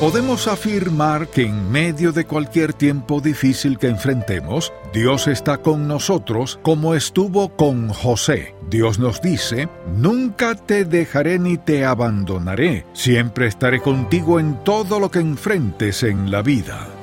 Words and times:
Podemos 0.00 0.48
afirmar 0.48 1.28
que 1.28 1.42
en 1.42 1.70
medio 1.70 2.12
de 2.12 2.24
cualquier 2.24 2.72
tiempo 2.72 3.20
difícil 3.20 3.76
que 3.76 3.88
enfrentemos, 3.88 4.72
Dios 4.94 5.28
está 5.28 5.58
con 5.58 5.88
nosotros 5.88 6.58
como 6.62 6.94
estuvo 6.94 7.54
con 7.54 7.90
José. 7.90 8.54
Dios 8.70 8.98
nos 8.98 9.20
dice, 9.20 9.68
nunca 9.98 10.54
te 10.54 10.86
dejaré 10.86 11.38
ni 11.38 11.58
te 11.58 11.84
abandonaré, 11.84 12.86
siempre 12.94 13.46
estaré 13.46 13.82
contigo 13.82 14.40
en 14.40 14.64
todo 14.64 15.00
lo 15.00 15.10
que 15.10 15.18
enfrentes 15.18 16.02
en 16.02 16.30
la 16.30 16.40
vida. 16.40 16.99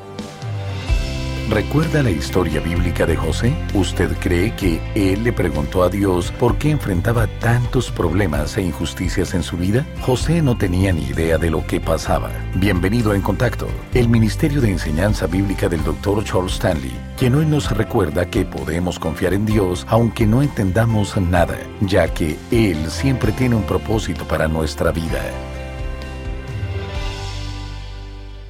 ¿Recuerda 1.50 2.04
la 2.04 2.12
historia 2.12 2.60
bíblica 2.60 3.06
de 3.06 3.16
José? 3.16 3.54
¿Usted 3.74 4.12
cree 4.20 4.54
que 4.56 4.82
él 4.96 5.24
le 5.24 5.32
preguntó 5.32 5.82
a 5.84 5.90
Dios 5.90 6.30
por 6.32 6.58
qué 6.58 6.72
enfrentaba 6.72 7.26
tantos 7.40 7.90
problemas 7.90 8.58
e 8.58 8.64
injusticias 8.64 9.34
en 9.34 9.44
su 9.44 9.56
vida? 9.56 9.86
José 10.02 10.42
no 10.42 10.58
tenía 10.58 10.92
ni 10.92 11.04
idea 11.04 11.38
de 11.38 11.50
lo 11.50 11.66
que 11.66 11.80
pasaba. 11.80 12.32
Bienvenido 12.56 13.14
En 13.14 13.22
Contacto, 13.22 13.68
el 13.94 14.10
Ministerio 14.10 14.60
de 14.60 14.72
Enseñanza 14.72 15.26
Bíblica 15.26 15.70
del 15.70 15.86
Dr. 15.86 16.26
Charles 16.26 16.56
Stanley, 16.56 16.92
quien 17.18 17.34
hoy 17.36 17.46
nos 17.46 17.72
recuerda 17.72 18.30
que 18.30 18.44
podemos 18.44 19.00
confiar 19.00 19.34
en 19.34 19.46
Dios 19.46 19.86
aunque 19.88 20.28
no 20.28 20.42
entendamos 20.42 21.16
nada, 21.16 21.58
ya 21.80 22.14
que 22.14 22.38
Él 22.52 22.92
siempre 22.92 23.32
tiene 23.32 23.56
un 23.56 23.64
propósito 23.64 24.28
para 24.28 24.50
nuestra 24.50 24.92
vida. 24.92 25.22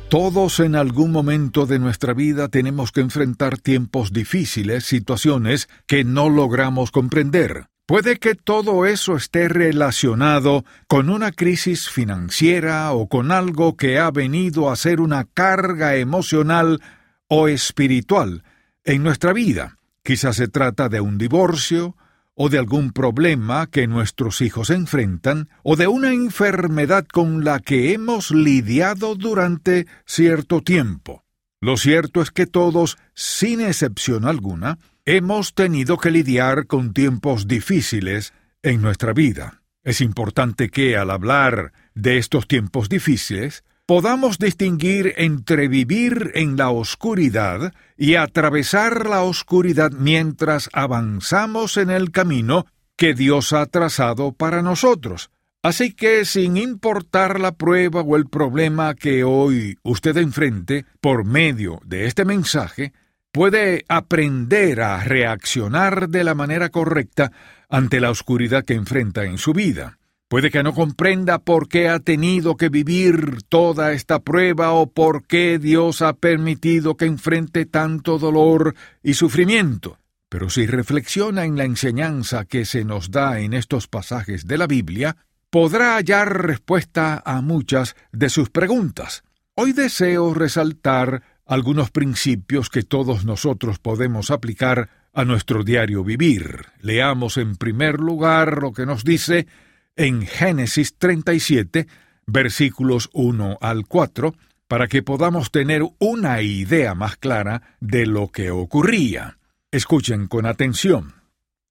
Todos 0.10 0.62
en 0.62 0.78
algún 0.78 1.12
momento 1.12 1.66
de 1.66 1.80
nuestra 1.80 2.14
vida 2.14 2.48
tenemos 2.48 2.94
que 2.94 3.02
enfrentar 3.02 3.58
tiempos 3.58 4.14
difíciles, 4.14 4.86
situaciones 4.86 5.68
que 5.86 6.06
no 6.06 6.30
logramos 6.30 6.92
comprender. 6.92 7.66
Puede 7.86 8.16
que 8.16 8.34
todo 8.34 8.86
eso 8.86 9.18
esté 9.18 9.50
relacionado 9.50 10.64
con 10.88 11.10
una 11.10 11.34
crisis 11.34 11.90
financiera 11.90 12.94
o 12.94 13.10
con 13.10 13.34
algo 13.34 13.76
que 13.76 14.00
ha 14.00 14.10
venido 14.10 14.70
a 14.70 14.78
ser 14.78 15.02
una 15.02 15.26
carga 15.26 15.98
emocional 15.98 16.82
o 17.28 17.50
espiritual 17.50 18.44
en 18.86 19.04
nuestra 19.04 19.34
vida. 19.34 19.78
Quizás 20.04 20.38
se 20.38 20.48
trata 20.48 20.88
de 20.88 21.02
un 21.02 21.18
divorcio, 21.18 21.98
o 22.40 22.50
de 22.50 22.60
algún 22.60 22.92
problema 22.92 23.66
que 23.66 23.88
nuestros 23.88 24.42
hijos 24.42 24.70
enfrentan, 24.70 25.50
o 25.64 25.76
de 25.76 25.88
una 25.88 26.14
enfermedad 26.14 27.08
con 27.08 27.44
la 27.44 27.60
que 27.60 27.94
hemos 27.94 28.30
lidiado 28.30 29.16
durante 29.16 29.88
cierto 30.06 30.62
tiempo. 30.62 31.26
Lo 31.60 31.78
cierto 31.78 32.22
es 32.22 32.30
que 32.30 32.46
todos, 32.46 33.00
sin 33.16 33.60
excepción 33.60 34.26
alguna, 34.26 34.78
hemos 35.06 35.56
tenido 35.56 35.98
que 35.98 36.12
lidiar 36.12 36.68
con 36.68 36.94
tiempos 36.94 37.48
difíciles 37.48 38.34
en 38.62 38.84
nuestra 38.84 39.14
vida. 39.14 39.64
Es 39.84 40.00
importante 40.00 40.70
que, 40.70 40.96
al 40.96 41.10
hablar 41.10 41.74
de 41.96 42.20
estos 42.20 42.48
tiempos 42.48 42.88
difíciles, 42.88 43.64
podamos 43.88 44.38
distinguir 44.38 45.14
entre 45.16 45.70
vivir 45.70 46.32
en 46.36 46.58
la 46.58 46.70
oscuridad 46.70 47.74
y 47.96 48.16
atravesar 48.16 49.08
la 49.08 49.24
oscuridad 49.24 49.92
mientras 49.92 50.70
avanzamos 50.74 51.78
en 51.78 51.90
el 51.90 52.12
camino 52.12 52.66
que 52.98 53.14
Dios 53.14 53.54
ha 53.54 53.66
trazado 53.66 54.34
para 54.34 54.62
nosotros. 54.62 55.32
Así 55.64 55.94
que, 55.94 56.26
sin 56.26 56.58
importar 56.58 57.40
la 57.40 57.54
prueba 57.54 58.02
o 58.02 58.18
el 58.18 58.28
problema 58.28 58.94
que 58.94 59.24
hoy 59.24 59.78
usted 59.84 60.18
enfrente 60.18 60.86
por 61.00 61.24
medio 61.24 61.80
de 61.86 62.08
este 62.08 62.26
mensaje, 62.26 62.92
puede 63.32 63.86
aprender 63.88 64.82
a 64.82 65.02
reaccionar 65.04 66.10
de 66.10 66.26
la 66.26 66.36
manera 66.36 66.70
correcta 66.70 67.32
ante 67.70 68.02
la 68.02 68.12
oscuridad 68.12 68.66
que 68.66 68.74
enfrenta 68.74 69.24
en 69.24 69.38
su 69.38 69.54
vida. 69.54 69.98
Puede 70.30 70.52
que 70.52 70.62
no 70.62 70.74
comprenda 70.74 71.40
por 71.40 71.70
qué 71.70 71.88
ha 71.88 72.00
tenido 72.00 72.58
que 72.58 72.68
vivir 72.68 73.44
toda 73.48 73.94
esta 73.94 74.20
prueba 74.20 74.74
o 74.74 74.92
por 74.92 75.26
qué 75.26 75.58
Dios 75.58 76.02
ha 76.02 76.14
permitido 76.14 76.98
que 76.98 77.06
enfrente 77.06 77.66
tanto 77.66 78.20
dolor 78.20 78.76
y 79.02 79.14
sufrimiento. 79.14 80.00
Pero 80.28 80.50
si 80.50 80.66
reflexiona 80.68 81.46
en 81.46 81.56
la 81.56 81.64
enseñanza 81.64 82.44
que 82.44 82.66
se 82.66 82.84
nos 82.84 83.10
da 83.10 83.40
en 83.40 83.54
estos 83.54 83.88
pasajes 83.88 84.46
de 84.46 84.58
la 84.58 84.68
Biblia, 84.68 85.16
podrá 85.50 85.96
hallar 85.96 86.46
respuesta 86.46 87.24
a 87.26 87.42
muchas 87.42 87.96
de 88.12 88.30
sus 88.30 88.50
preguntas. 88.50 89.24
Hoy 89.56 89.72
deseo 89.72 90.34
resaltar 90.34 91.24
algunos 91.46 91.90
principios 91.90 92.70
que 92.70 92.84
todos 92.84 93.24
nosotros 93.24 93.80
podemos 93.80 94.30
aplicar 94.30 94.90
a 95.14 95.24
nuestro 95.24 95.64
diario 95.64 96.04
vivir. 96.04 96.66
Leamos 96.82 97.38
en 97.38 97.56
primer 97.56 98.02
lugar 98.02 98.62
lo 98.62 98.74
que 98.74 98.86
nos 98.86 99.06
dice 99.06 99.48
en 99.98 100.26
Génesis 100.26 100.96
37, 100.98 101.88
versículos 102.26 103.10
1 103.14 103.58
al 103.60 103.86
4, 103.86 104.34
para 104.68 104.88
que 104.88 105.04
podamos 105.04 105.52
tener 105.52 105.82
una 106.00 106.42
idea 106.42 106.94
más 106.96 107.18
clara 107.18 107.76
de 107.80 108.06
lo 108.06 108.30
que 108.30 108.52
ocurría. 108.52 109.38
Escuchen 109.72 110.28
con 110.28 110.46
atención. 110.46 111.16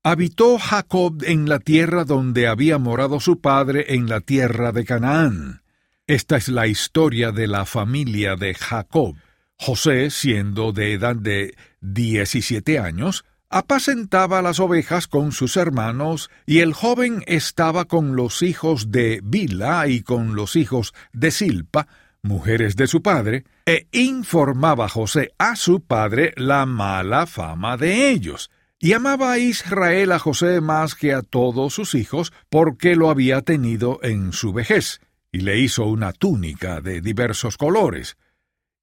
Habitó 0.03 0.59
Jacob 0.59 1.22
en 1.25 1.48
la 1.48 1.59
tierra 1.59 2.04
donde 2.04 2.47
había 2.47 2.78
morado 2.78 3.20
su 3.20 3.41
padre 3.41 3.94
en 3.94 4.09
la 4.09 4.20
tierra 4.20 4.72
de 4.72 4.84
Canaán. 4.84 5.62
Esta 6.06 6.36
es 6.36 6.48
la 6.48 6.69
historia 6.69 7.32
de 7.32 7.48
la 7.48 7.65
familia 7.65 8.36
de 8.36 8.54
Jacob. 8.54 9.16
José, 9.56 10.10
siendo 10.10 10.72
de 10.72 10.92
edad 10.92 11.16
de 11.16 11.56
17 11.81 12.78
años, 12.78 13.25
apacentaba 13.49 14.43
las 14.43 14.61
ovejas 14.61 15.07
con 15.07 15.33
sus 15.33 15.57
hermanos, 15.57 16.31
y 16.47 16.61
el 16.61 16.73
joven 16.73 17.23
estaba 17.27 17.84
con 17.87 18.17
los 18.17 18.43
hijos 18.43 18.91
de 18.91 19.21
Bila 19.23 19.87
y 19.89 20.03
con 20.03 20.34
los 20.34 20.57
hijos 20.57 20.95
de 21.12 21.31
Silpa, 21.31 21.87
mujeres 22.23 22.77
de 22.77 22.87
su 22.87 23.03
padre, 23.03 23.45
e 23.65 23.87
informaba 23.93 24.89
José 24.89 25.33
a 25.39 25.57
su 25.57 25.81
padre 25.81 26.33
la 26.37 26.67
mala 26.67 27.27
fama 27.27 27.77
de 27.77 28.11
ellos. 28.11 28.51
Y 28.79 28.93
amaba 28.93 29.33
a 29.33 29.39
Israel 29.39 30.13
a 30.13 30.19
José 30.19 30.61
más 30.61 30.95
que 30.95 31.15
a 31.15 31.23
todos 31.23 31.73
sus 31.73 31.95
hijos, 31.95 32.33
porque 32.51 32.95
lo 32.95 33.09
había 33.09 33.41
tenido 33.41 34.01
en 34.03 34.33
su 34.33 34.53
vejez, 34.53 35.01
y 35.33 35.41
le 35.41 35.59
hizo 35.59 35.84
una 35.87 36.13
túnica 36.13 36.81
de 36.81 37.01
diversos 37.01 37.57
colores. 37.57 38.17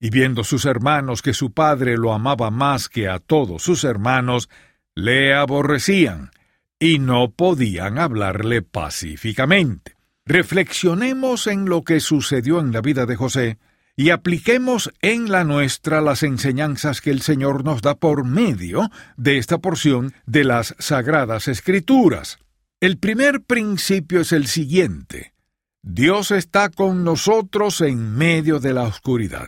Y 0.03 0.09
viendo 0.09 0.43
sus 0.43 0.65
hermanos 0.65 1.21
que 1.21 1.33
su 1.33 1.53
padre 1.53 1.95
lo 1.95 2.11
amaba 2.11 2.51
más 2.51 2.89
que 2.89 3.07
a 3.07 3.19
todos 3.19 3.63
sus 3.63 3.85
hermanos, 3.85 4.49
le 4.95 5.33
aborrecían 5.33 6.31
y 6.77 6.99
no 6.99 7.31
podían 7.31 7.97
hablarle 7.97 8.61
pacíficamente. 8.61 9.95
Reflexionemos 10.25 11.47
en 11.47 11.69
lo 11.69 11.85
que 11.85 12.01
sucedió 12.01 12.59
en 12.59 12.73
la 12.73 12.81
vida 12.81 13.05
de 13.05 13.15
José 13.15 13.59
y 13.95 14.09
apliquemos 14.09 14.91
en 15.01 15.31
la 15.31 15.45
nuestra 15.45 16.01
las 16.01 16.23
enseñanzas 16.23 16.99
que 16.99 17.11
el 17.11 17.21
Señor 17.21 17.63
nos 17.63 17.81
da 17.81 17.95
por 17.95 18.25
medio 18.25 18.89
de 19.15 19.37
esta 19.37 19.59
porción 19.59 20.13
de 20.25 20.43
las 20.43 20.75
Sagradas 20.79 21.47
Escrituras. 21.47 22.39
El 22.81 22.97
primer 22.97 23.41
principio 23.43 24.19
es 24.19 24.33
el 24.33 24.47
siguiente. 24.47 25.33
Dios 25.81 26.31
está 26.31 26.67
con 26.67 27.05
nosotros 27.05 27.79
en 27.79 28.13
medio 28.17 28.59
de 28.59 28.73
la 28.73 28.83
oscuridad. 28.83 29.47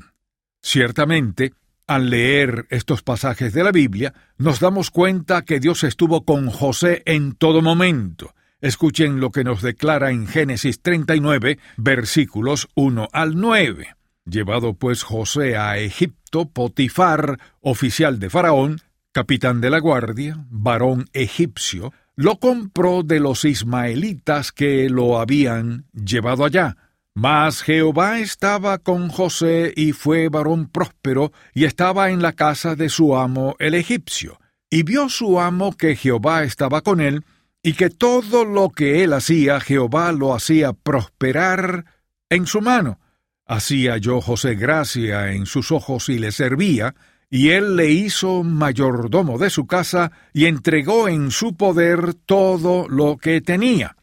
Ciertamente, 0.67 1.53
al 1.85 2.09
leer 2.09 2.65
estos 2.71 3.03
pasajes 3.03 3.53
de 3.53 3.63
la 3.63 3.71
Biblia, 3.71 4.15
nos 4.39 4.59
damos 4.59 4.89
cuenta 4.89 5.43
que 5.43 5.59
Dios 5.59 5.83
estuvo 5.83 6.25
con 6.25 6.49
José 6.49 7.03
en 7.05 7.35
todo 7.35 7.61
momento. 7.61 8.33
Escuchen 8.61 9.19
lo 9.19 9.29
que 9.29 9.43
nos 9.43 9.61
declara 9.61 10.09
en 10.09 10.25
Génesis 10.25 10.81
39, 10.81 11.59
versículos 11.77 12.67
1 12.73 13.09
al 13.13 13.35
9. 13.35 13.95
Llevado 14.25 14.73
pues 14.73 15.03
José 15.03 15.55
a 15.55 15.77
Egipto, 15.77 16.49
Potifar, 16.49 17.37
oficial 17.61 18.17
de 18.17 18.31
Faraón, 18.31 18.81
capitán 19.11 19.61
de 19.61 19.69
la 19.69 19.77
guardia, 19.77 20.47
varón 20.49 21.05
egipcio, 21.13 21.93
lo 22.15 22.39
compró 22.39 23.03
de 23.03 23.19
los 23.19 23.45
ismaelitas 23.45 24.51
que 24.51 24.89
lo 24.89 25.19
habían 25.19 25.85
llevado 25.93 26.43
allá 26.43 26.75
mas 27.15 27.63
Jehová 27.63 28.19
estaba 28.19 28.77
con 28.77 29.07
José 29.07 29.73
y 29.75 29.93
fue 29.93 30.27
varón 30.27 30.67
próspero 30.67 31.31
y 31.53 31.63
estaba 31.63 32.11
en 32.11 32.21
la 32.21 32.33
casa 32.33 32.75
de 32.75 32.89
su 32.89 33.15
amo 33.15 33.55
el 33.57 33.73
egipcio. 33.73 34.39
Y 34.69 34.83
vio 34.83 35.07
su 35.07 35.39
amo 35.39 35.71
que 35.71 35.95
Jehová 35.95 36.43
estaba 36.43 36.81
con 36.81 36.99
él 36.99 37.23
y 37.63 37.73
que 37.73 37.89
todo 37.89 38.43
lo 38.43 38.69
que 38.69 39.03
él 39.03 39.13
hacía 39.13 39.61
Jehová 39.61 40.11
lo 40.11 40.35
hacía 40.35 40.73
prosperar 40.73 41.85
en 42.29 42.47
su 42.47 42.59
mano. 42.59 42.99
Hacía 43.47 43.97
yo 43.97 44.19
José 44.19 44.55
gracia 44.55 45.31
en 45.31 45.45
sus 45.45 45.71
ojos 45.71 46.09
y 46.09 46.19
le 46.19 46.33
servía, 46.33 46.95
y 47.29 47.49
él 47.49 47.77
le 47.77 47.91
hizo 47.91 48.43
mayordomo 48.43 49.37
de 49.37 49.49
su 49.49 49.67
casa 49.67 50.11
y 50.33 50.45
entregó 50.45 51.07
en 51.07 51.31
su 51.31 51.55
poder 51.55 52.13
todo 52.13 52.87
lo 52.89 53.17
que 53.17 53.39
tenía. 53.39 53.95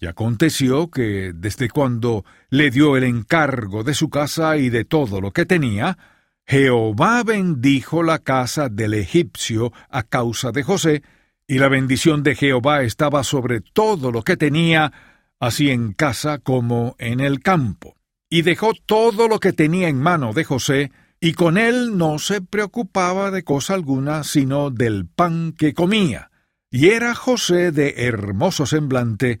Y 0.00 0.06
aconteció 0.06 0.90
que, 0.90 1.32
desde 1.34 1.68
cuando 1.68 2.24
le 2.50 2.70
dio 2.70 2.96
el 2.96 3.04
encargo 3.04 3.82
de 3.82 3.94
su 3.94 4.08
casa 4.10 4.56
y 4.56 4.70
de 4.70 4.84
todo 4.84 5.20
lo 5.20 5.32
que 5.32 5.44
tenía, 5.44 5.98
Jehová 6.46 7.24
bendijo 7.24 8.02
la 8.02 8.20
casa 8.20 8.68
del 8.68 8.94
egipcio 8.94 9.72
a 9.90 10.04
causa 10.04 10.52
de 10.52 10.62
José, 10.62 11.02
y 11.46 11.58
la 11.58 11.68
bendición 11.68 12.22
de 12.22 12.34
Jehová 12.34 12.82
estaba 12.82 13.24
sobre 13.24 13.60
todo 13.60 14.12
lo 14.12 14.22
que 14.22 14.36
tenía, 14.36 14.92
así 15.40 15.70
en 15.70 15.92
casa 15.92 16.38
como 16.38 16.94
en 16.98 17.20
el 17.20 17.40
campo. 17.40 17.96
y 18.30 18.42
dejó 18.42 18.72
todo 18.86 19.28
lo 19.28 19.40
que 19.40 19.52
tenía 19.52 19.88
en 19.88 20.00
mano 20.00 20.32
de 20.32 20.44
José, 20.44 20.92
y 21.20 21.32
con 21.32 21.58
él 21.58 21.96
no 21.96 22.18
se 22.18 22.40
preocupaba 22.40 23.30
de 23.30 23.42
cosa 23.42 23.74
alguna 23.74 24.22
sino 24.22 24.70
del 24.70 25.06
pan 25.06 25.52
que 25.56 25.74
comía. 25.74 26.30
Y 26.70 26.90
era 26.90 27.14
José 27.14 27.72
de 27.72 27.94
hermoso 27.96 28.66
semblante 28.66 29.40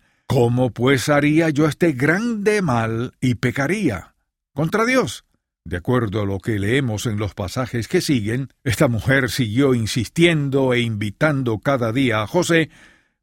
¿Cómo 0.31 0.71
pues 0.71 1.09
haría 1.09 1.49
yo 1.49 1.67
este 1.67 1.91
grande 1.91 2.61
mal 2.61 3.11
y 3.19 3.35
pecaría? 3.35 4.15
Contra 4.53 4.85
Dios. 4.85 5.25
De 5.65 5.75
acuerdo 5.75 6.21
a 6.21 6.25
lo 6.25 6.39
que 6.39 6.57
leemos 6.57 7.05
en 7.05 7.17
los 7.17 7.33
pasajes 7.33 7.89
que 7.89 7.99
siguen, 7.99 8.47
esta 8.63 8.87
mujer 8.87 9.29
siguió 9.29 9.73
insistiendo 9.73 10.71
e 10.71 10.79
invitando 10.79 11.59
cada 11.59 11.91
día 11.91 12.21
a 12.21 12.27
José 12.27 12.69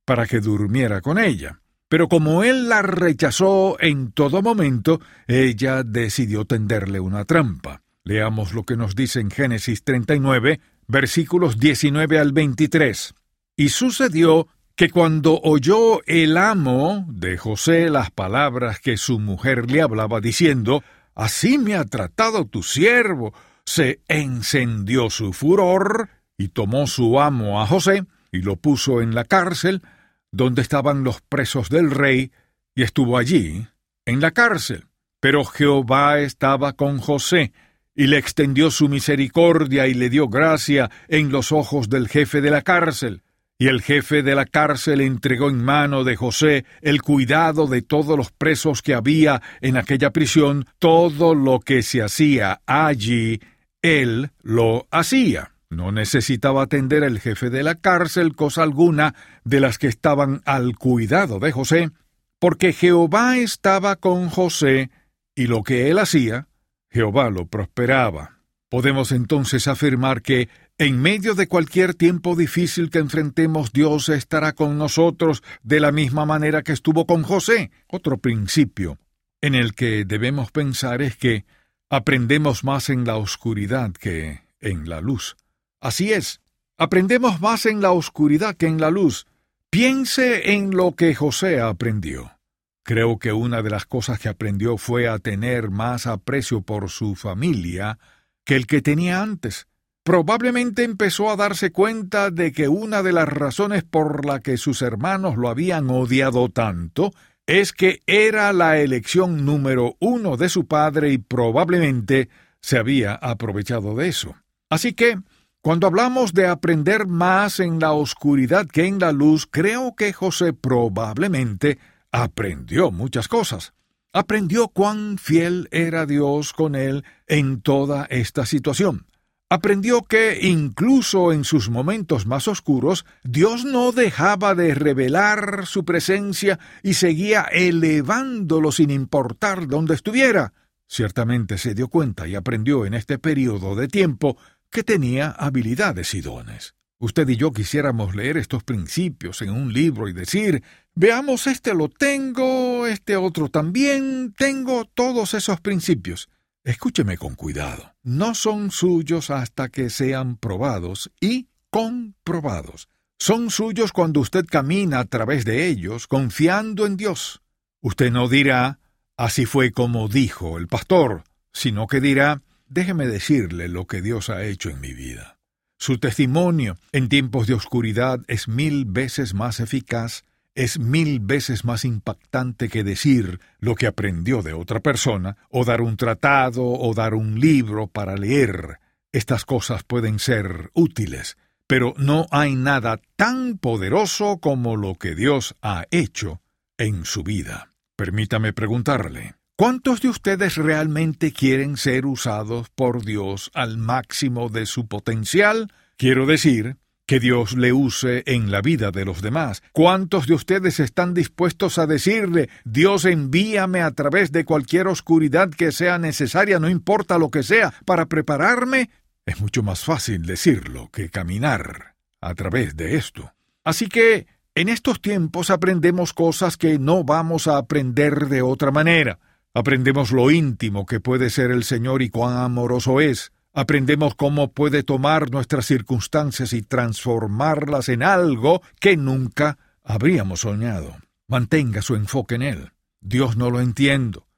para 0.04 0.26
que 0.26 0.40
durmiera 0.40 1.00
con 1.00 1.18
ella. 1.18 1.62
Pero 1.88 2.08
como 2.10 2.44
él 2.44 2.68
la 2.68 2.82
rechazó 2.82 3.78
en 3.80 4.12
todo 4.12 4.42
momento, 4.42 5.00
ella 5.26 5.84
decidió 5.84 6.44
tenderle 6.44 7.00
una 7.00 7.24
trampa. 7.24 7.80
Leamos 8.04 8.52
lo 8.52 8.64
que 8.64 8.76
nos 8.76 8.94
dice 8.94 9.20
en 9.20 9.30
Génesis 9.30 9.82
39, 9.82 10.60
versículos 10.86 11.58
19 11.58 12.18
al 12.18 12.32
23. 12.32 13.14
Y 13.56 13.70
sucedió 13.70 14.48
que 14.78 14.90
cuando 14.90 15.40
oyó 15.42 16.02
el 16.06 16.36
amo 16.36 17.04
de 17.08 17.36
José 17.36 17.90
las 17.90 18.12
palabras 18.12 18.78
que 18.78 18.96
su 18.96 19.18
mujer 19.18 19.68
le 19.68 19.82
hablaba 19.82 20.20
diciendo, 20.20 20.84
Así 21.16 21.58
me 21.58 21.74
ha 21.74 21.84
tratado 21.84 22.46
tu 22.46 22.62
siervo, 22.62 23.34
se 23.64 23.98
encendió 24.06 25.10
su 25.10 25.32
furor 25.32 26.10
y 26.36 26.50
tomó 26.50 26.86
su 26.86 27.18
amo 27.18 27.60
a 27.60 27.66
José 27.66 28.04
y 28.30 28.42
lo 28.42 28.54
puso 28.54 29.02
en 29.02 29.16
la 29.16 29.24
cárcel 29.24 29.82
donde 30.30 30.62
estaban 30.62 31.02
los 31.02 31.22
presos 31.22 31.70
del 31.70 31.90
rey, 31.90 32.30
y 32.76 32.84
estuvo 32.84 33.18
allí, 33.18 33.66
en 34.06 34.20
la 34.20 34.30
cárcel. 34.30 34.86
Pero 35.18 35.44
Jehová 35.44 36.20
estaba 36.20 36.74
con 36.74 36.98
José, 36.98 37.52
y 37.96 38.06
le 38.06 38.18
extendió 38.18 38.70
su 38.70 38.88
misericordia 38.88 39.88
y 39.88 39.94
le 39.94 40.08
dio 40.08 40.28
gracia 40.28 40.88
en 41.08 41.32
los 41.32 41.50
ojos 41.50 41.88
del 41.88 42.06
jefe 42.06 42.40
de 42.40 42.52
la 42.52 42.62
cárcel. 42.62 43.22
Y 43.60 43.66
el 43.66 43.82
jefe 43.82 44.22
de 44.22 44.36
la 44.36 44.44
cárcel 44.44 45.00
entregó 45.00 45.50
en 45.50 45.64
mano 45.64 46.04
de 46.04 46.14
José 46.14 46.64
el 46.80 47.02
cuidado 47.02 47.66
de 47.66 47.82
todos 47.82 48.16
los 48.16 48.30
presos 48.30 48.82
que 48.82 48.94
había 48.94 49.42
en 49.60 49.76
aquella 49.76 50.10
prisión, 50.10 50.64
todo 50.78 51.34
lo 51.34 51.58
que 51.58 51.82
se 51.82 52.00
hacía 52.00 52.60
allí, 52.66 53.40
él 53.82 54.30
lo 54.42 54.86
hacía. 54.92 55.52
No 55.70 55.90
necesitaba 55.90 56.62
atender 56.62 57.02
el 57.02 57.18
jefe 57.18 57.50
de 57.50 57.64
la 57.64 57.74
cárcel 57.74 58.36
cosa 58.36 58.62
alguna 58.62 59.14
de 59.44 59.60
las 59.60 59.78
que 59.78 59.88
estaban 59.88 60.40
al 60.46 60.76
cuidado 60.76 61.40
de 61.40 61.50
José, 61.50 61.90
porque 62.38 62.72
Jehová 62.72 63.38
estaba 63.38 63.96
con 63.96 64.28
José, 64.30 64.90
y 65.34 65.46
lo 65.46 65.62
que 65.62 65.90
él 65.90 65.98
hacía, 65.98 66.46
Jehová 66.90 67.28
lo 67.30 67.46
prosperaba. 67.46 68.38
Podemos 68.68 69.12
entonces 69.12 69.66
afirmar 69.66 70.22
que, 70.22 70.48
en 70.78 71.00
medio 71.00 71.34
de 71.34 71.48
cualquier 71.48 71.94
tiempo 71.94 72.36
difícil 72.36 72.88
que 72.88 73.00
enfrentemos, 73.00 73.72
Dios 73.72 74.08
estará 74.08 74.52
con 74.52 74.78
nosotros 74.78 75.42
de 75.62 75.80
la 75.80 75.90
misma 75.90 76.24
manera 76.24 76.62
que 76.62 76.72
estuvo 76.72 77.04
con 77.04 77.24
José. 77.24 77.72
Otro 77.88 78.18
principio 78.18 78.98
en 79.40 79.56
el 79.56 79.74
que 79.74 80.04
debemos 80.04 80.52
pensar 80.52 81.02
es 81.02 81.16
que 81.16 81.44
aprendemos 81.90 82.62
más 82.62 82.90
en 82.90 83.04
la 83.04 83.16
oscuridad 83.16 83.92
que 83.92 84.42
en 84.60 84.88
la 84.88 85.00
luz. 85.00 85.36
Así 85.80 86.12
es, 86.12 86.40
aprendemos 86.76 87.40
más 87.40 87.66
en 87.66 87.80
la 87.80 87.90
oscuridad 87.90 88.54
que 88.56 88.66
en 88.66 88.80
la 88.80 88.90
luz. 88.90 89.26
Piense 89.70 90.52
en 90.52 90.70
lo 90.70 90.94
que 90.94 91.14
José 91.14 91.60
aprendió. 91.60 92.38
Creo 92.84 93.18
que 93.18 93.32
una 93.32 93.62
de 93.62 93.70
las 93.70 93.84
cosas 93.84 94.18
que 94.18 94.28
aprendió 94.28 94.78
fue 94.78 95.08
a 95.08 95.18
tener 95.18 95.70
más 95.70 96.06
aprecio 96.06 96.62
por 96.62 96.88
su 96.88 97.16
familia 97.16 97.98
que 98.44 98.56
el 98.56 98.66
que 98.66 98.80
tenía 98.80 99.20
antes. 99.20 99.66
Probablemente 100.08 100.84
empezó 100.84 101.28
a 101.28 101.36
darse 101.36 101.70
cuenta 101.70 102.30
de 102.30 102.50
que 102.50 102.66
una 102.66 103.02
de 103.02 103.12
las 103.12 103.28
razones 103.28 103.84
por 103.84 104.24
la 104.24 104.40
que 104.40 104.56
sus 104.56 104.80
hermanos 104.80 105.36
lo 105.36 105.50
habían 105.50 105.90
odiado 105.90 106.48
tanto 106.48 107.12
es 107.46 107.74
que 107.74 108.00
era 108.06 108.54
la 108.54 108.78
elección 108.78 109.44
número 109.44 109.96
uno 110.00 110.38
de 110.38 110.48
su 110.48 110.66
padre 110.66 111.12
y 111.12 111.18
probablemente 111.18 112.30
se 112.62 112.78
había 112.78 113.16
aprovechado 113.16 113.94
de 113.96 114.08
eso. 114.08 114.34
Así 114.70 114.94
que 114.94 115.18
cuando 115.60 115.86
hablamos 115.86 116.32
de 116.32 116.46
aprender 116.46 117.06
más 117.06 117.60
en 117.60 117.78
la 117.78 117.92
oscuridad 117.92 118.66
que 118.66 118.86
en 118.86 119.00
la 119.00 119.12
luz, 119.12 119.46
creo 119.46 119.94
que 119.94 120.14
José 120.14 120.54
probablemente 120.54 121.78
aprendió 122.12 122.90
muchas 122.90 123.28
cosas. 123.28 123.74
Aprendió 124.14 124.68
cuán 124.68 125.18
fiel 125.18 125.68
era 125.70 126.06
Dios 126.06 126.54
con 126.54 126.76
él 126.76 127.04
en 127.26 127.60
toda 127.60 128.06
esta 128.06 128.46
situación. 128.46 129.04
Aprendió 129.50 130.02
que 130.02 130.40
incluso 130.42 131.32
en 131.32 131.44
sus 131.44 131.70
momentos 131.70 132.26
más 132.26 132.48
oscuros, 132.48 133.06
Dios 133.24 133.64
no 133.64 133.92
dejaba 133.92 134.54
de 134.54 134.74
revelar 134.74 135.66
su 135.66 135.86
presencia 135.86 136.58
y 136.82 136.94
seguía 136.94 137.42
elevándolo 137.42 138.72
sin 138.72 138.90
importar 138.90 139.66
dónde 139.66 139.94
estuviera. 139.94 140.52
Ciertamente 140.86 141.56
se 141.56 141.74
dio 141.74 141.88
cuenta 141.88 142.28
y 142.28 142.34
aprendió 142.34 142.84
en 142.84 142.92
este 142.92 143.18
periodo 143.18 143.74
de 143.74 143.88
tiempo 143.88 144.36
que 144.70 144.84
tenía 144.84 145.30
habilidades 145.30 146.12
y 146.12 146.20
dones. 146.20 146.74
Usted 146.98 147.26
y 147.28 147.36
yo 147.36 147.52
quisiéramos 147.52 148.14
leer 148.14 148.36
estos 148.36 148.64
principios 148.64 149.40
en 149.40 149.50
un 149.50 149.72
libro 149.72 150.08
y 150.08 150.12
decir, 150.12 150.62
veamos, 150.94 151.46
este 151.46 151.72
lo 151.72 151.88
tengo, 151.88 152.86
este 152.86 153.16
otro 153.16 153.48
también, 153.48 154.34
tengo 154.36 154.84
todos 154.84 155.32
esos 155.32 155.60
principios. 155.60 156.28
Escúcheme 156.68 157.16
con 157.16 157.34
cuidado. 157.34 157.94
No 158.02 158.34
son 158.34 158.70
suyos 158.70 159.30
hasta 159.30 159.70
que 159.70 159.88
sean 159.88 160.36
probados 160.36 161.10
y 161.18 161.48
comprobados. 161.70 162.90
Son 163.18 163.48
suyos 163.48 163.90
cuando 163.90 164.20
usted 164.20 164.44
camina 164.44 164.98
a 164.98 165.06
través 165.06 165.46
de 165.46 165.66
ellos, 165.68 166.06
confiando 166.06 166.84
en 166.84 166.98
Dios. 166.98 167.40
Usted 167.80 168.12
no 168.12 168.28
dirá, 168.28 168.80
así 169.16 169.46
fue 169.46 169.72
como 169.72 170.08
dijo 170.08 170.58
el 170.58 170.68
pastor, 170.68 171.24
sino 171.54 171.86
que 171.86 172.02
dirá, 172.02 172.42
Déjeme 172.66 173.06
decirle 173.06 173.68
lo 173.68 173.86
que 173.86 174.02
Dios 174.02 174.28
ha 174.28 174.44
hecho 174.44 174.68
en 174.68 174.82
mi 174.82 174.92
vida. 174.92 175.38
Su 175.78 175.96
testimonio 175.96 176.76
en 176.92 177.08
tiempos 177.08 177.46
de 177.46 177.54
oscuridad 177.54 178.20
es 178.28 178.46
mil 178.46 178.84
veces 178.84 179.32
más 179.32 179.60
eficaz, 179.60 180.24
es 180.58 180.80
mil 180.80 181.20
veces 181.20 181.64
más 181.64 181.84
impactante 181.84 182.68
que 182.68 182.82
decir 182.82 183.38
lo 183.60 183.76
que 183.76 183.86
aprendió 183.86 184.42
de 184.42 184.54
otra 184.54 184.80
persona, 184.80 185.36
o 185.50 185.64
dar 185.64 185.80
un 185.80 185.96
tratado, 185.96 186.64
o 186.64 186.94
dar 186.94 187.14
un 187.14 187.38
libro 187.38 187.86
para 187.86 188.16
leer. 188.16 188.80
Estas 189.12 189.44
cosas 189.44 189.84
pueden 189.84 190.18
ser 190.18 190.70
útiles, 190.74 191.38
pero 191.68 191.94
no 191.96 192.26
hay 192.32 192.56
nada 192.56 193.00
tan 193.14 193.58
poderoso 193.58 194.38
como 194.38 194.76
lo 194.76 194.96
que 194.96 195.14
Dios 195.14 195.54
ha 195.62 195.84
hecho 195.92 196.42
en 196.76 197.04
su 197.04 197.22
vida. 197.22 197.72
Permítame 197.94 198.52
preguntarle, 198.52 199.36
¿Cuántos 199.54 200.00
de 200.00 200.08
ustedes 200.08 200.56
realmente 200.56 201.32
quieren 201.32 201.76
ser 201.76 202.04
usados 202.04 202.68
por 202.70 203.04
Dios 203.04 203.50
al 203.54 203.76
máximo 203.76 204.48
de 204.48 204.66
su 204.66 204.88
potencial? 204.88 205.72
Quiero 205.96 206.26
decir, 206.26 206.76
que 207.08 207.20
Dios 207.20 207.56
le 207.56 207.72
use 207.72 208.22
en 208.26 208.50
la 208.50 208.60
vida 208.60 208.90
de 208.90 209.06
los 209.06 209.22
demás. 209.22 209.62
¿Cuántos 209.72 210.26
de 210.26 210.34
ustedes 210.34 210.78
están 210.78 211.14
dispuestos 211.14 211.78
a 211.78 211.86
decirle, 211.86 212.50
Dios 212.66 213.06
envíame 213.06 213.80
a 213.80 213.90
través 213.92 214.30
de 214.30 214.44
cualquier 214.44 214.88
oscuridad 214.88 215.48
que 215.48 215.72
sea 215.72 215.98
necesaria, 215.98 216.60
no 216.60 216.68
importa 216.68 217.16
lo 217.16 217.30
que 217.30 217.42
sea, 217.42 217.72
para 217.86 218.04
prepararme? 218.06 218.90
Es 219.24 219.40
mucho 219.40 219.62
más 219.62 219.84
fácil 219.84 220.26
decirlo 220.26 220.90
que 220.92 221.08
caminar 221.08 221.94
a 222.20 222.34
través 222.34 222.76
de 222.76 222.96
esto. 222.96 223.32
Así 223.64 223.86
que, 223.88 224.26
en 224.54 224.68
estos 224.68 225.00
tiempos 225.00 225.48
aprendemos 225.48 226.12
cosas 226.12 226.58
que 226.58 226.78
no 226.78 227.04
vamos 227.04 227.46
a 227.46 227.56
aprender 227.56 228.26
de 228.26 228.42
otra 228.42 228.70
manera. 228.70 229.18
Aprendemos 229.54 230.12
lo 230.12 230.30
íntimo 230.30 230.84
que 230.84 231.00
puede 231.00 231.30
ser 231.30 231.52
el 231.52 231.64
Señor 231.64 232.02
y 232.02 232.10
cuán 232.10 232.36
amoroso 232.36 233.00
es. 233.00 233.32
Aprendemos 233.52 234.14
cómo 234.14 234.52
puede 234.52 234.82
tomar 234.82 235.30
nuestras 235.30 235.66
circunstancias 235.66 236.52
y 236.52 236.62
transformarlas 236.62 237.88
en 237.88 238.02
algo 238.02 238.62
que 238.80 238.96
nunca 238.96 239.58
habríamos 239.82 240.40
soñado. 240.40 240.96
Mantenga 241.26 241.82
su 241.82 241.94
enfoque 241.94 242.36
en 242.36 242.42
Él. 242.42 242.72
Dios 243.00 243.36
no 243.36 243.50
lo 243.50 243.60
entiendo. 243.60 244.28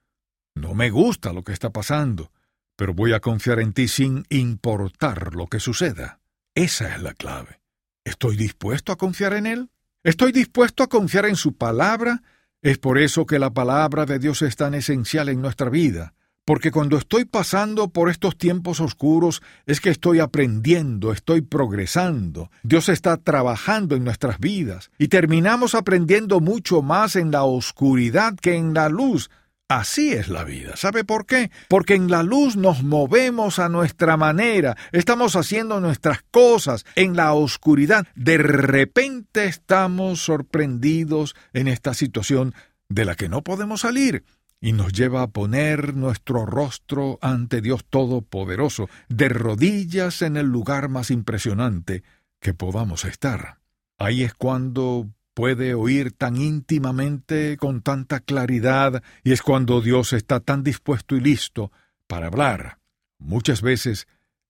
No 0.54 0.74
me 0.74 0.90
gusta 0.90 1.32
lo 1.32 1.44
que 1.44 1.52
está 1.52 1.70
pasando, 1.70 2.32
pero 2.76 2.94
voy 2.94 3.12
a 3.12 3.20
confiar 3.20 3.60
en 3.60 3.72
ti 3.72 3.88
sin 3.88 4.24
importar 4.28 5.34
lo 5.34 5.46
que 5.46 5.60
suceda. 5.60 6.20
Esa 6.54 6.94
es 6.94 7.02
la 7.02 7.14
clave. 7.14 7.60
¿Estoy 8.04 8.36
dispuesto 8.36 8.92
a 8.92 8.96
confiar 8.96 9.34
en 9.34 9.46
Él? 9.46 9.70
¿Estoy 10.02 10.32
dispuesto 10.32 10.82
a 10.82 10.88
confiar 10.88 11.26
en 11.26 11.36
su 11.36 11.56
palabra? 11.56 12.22
Es 12.62 12.78
por 12.78 12.98
eso 12.98 13.26
que 13.26 13.38
la 13.38 13.50
palabra 13.50 14.06
de 14.06 14.18
Dios 14.18 14.42
es 14.42 14.56
tan 14.56 14.74
esencial 14.74 15.28
en 15.28 15.40
nuestra 15.40 15.70
vida, 15.70 16.14
porque 16.44 16.70
cuando 16.70 16.96
estoy 16.96 17.24
pasando 17.24 17.90
por 17.90 18.10
estos 18.10 18.36
tiempos 18.36 18.80
oscuros 18.80 19.42
es 19.66 19.80
que 19.80 19.90
estoy 19.90 20.20
aprendiendo, 20.20 21.12
estoy 21.12 21.42
progresando, 21.42 22.50
Dios 22.62 22.88
está 22.88 23.16
trabajando 23.18 23.94
en 23.94 24.04
nuestras 24.04 24.38
vidas 24.38 24.90
y 24.98 25.08
terminamos 25.08 25.74
aprendiendo 25.74 26.40
mucho 26.40 26.82
más 26.82 27.16
en 27.16 27.30
la 27.30 27.44
oscuridad 27.44 28.34
que 28.34 28.56
en 28.56 28.74
la 28.74 28.88
luz, 28.88 29.30
Así 29.70 30.10
es 30.12 30.26
la 30.26 30.42
vida. 30.42 30.74
¿Sabe 30.74 31.04
por 31.04 31.26
qué? 31.26 31.52
Porque 31.68 31.94
en 31.94 32.10
la 32.10 32.24
luz 32.24 32.56
nos 32.56 32.82
movemos 32.82 33.60
a 33.60 33.68
nuestra 33.68 34.16
manera, 34.16 34.76
estamos 34.90 35.36
haciendo 35.36 35.80
nuestras 35.80 36.22
cosas. 36.32 36.84
En 36.96 37.14
la 37.14 37.34
oscuridad, 37.34 38.04
de 38.16 38.38
repente 38.38 39.44
estamos 39.44 40.24
sorprendidos 40.24 41.36
en 41.52 41.68
esta 41.68 41.94
situación 41.94 42.52
de 42.88 43.04
la 43.04 43.14
que 43.14 43.28
no 43.28 43.42
podemos 43.42 43.82
salir 43.82 44.24
y 44.60 44.72
nos 44.72 44.92
lleva 44.92 45.22
a 45.22 45.30
poner 45.30 45.94
nuestro 45.96 46.44
rostro 46.44 47.18
ante 47.22 47.60
Dios 47.60 47.84
Todopoderoso, 47.88 48.88
de 49.08 49.28
rodillas 49.30 50.22
en 50.22 50.36
el 50.36 50.46
lugar 50.46 50.88
más 50.88 51.10
impresionante 51.10 52.02
que 52.40 52.52
podamos 52.52 53.04
estar. 53.04 53.58
Ahí 53.98 54.22
es 54.22 54.34
cuando 54.34 55.08
puede 55.34 55.74
oír 55.74 56.12
tan 56.12 56.36
íntimamente, 56.36 57.56
con 57.56 57.80
tanta 57.80 58.20
claridad, 58.20 59.02
y 59.24 59.32
es 59.32 59.42
cuando 59.42 59.80
Dios 59.80 60.12
está 60.12 60.40
tan 60.40 60.62
dispuesto 60.62 61.16
y 61.16 61.20
listo 61.20 61.72
para 62.06 62.26
hablar. 62.26 62.78
Muchas 63.18 63.62
veces, 63.62 64.06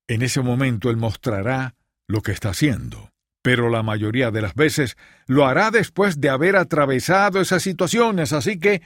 en 0.08 0.22
ese 0.22 0.40
momento, 0.40 0.90
Él 0.90 0.96
mostrará 0.96 1.74
lo 2.08 2.22
que 2.22 2.32
está 2.32 2.50
haciendo, 2.50 3.12
pero 3.42 3.68
la 3.68 3.82
mayoría 3.84 4.30
de 4.30 4.42
las 4.42 4.54
veces 4.54 4.96
lo 5.26 5.46
hará 5.46 5.70
después 5.70 6.20
de 6.20 6.30
haber 6.30 6.56
atravesado 6.56 7.40
esas 7.40 7.62
situaciones, 7.62 8.32
así 8.32 8.58
que, 8.58 8.82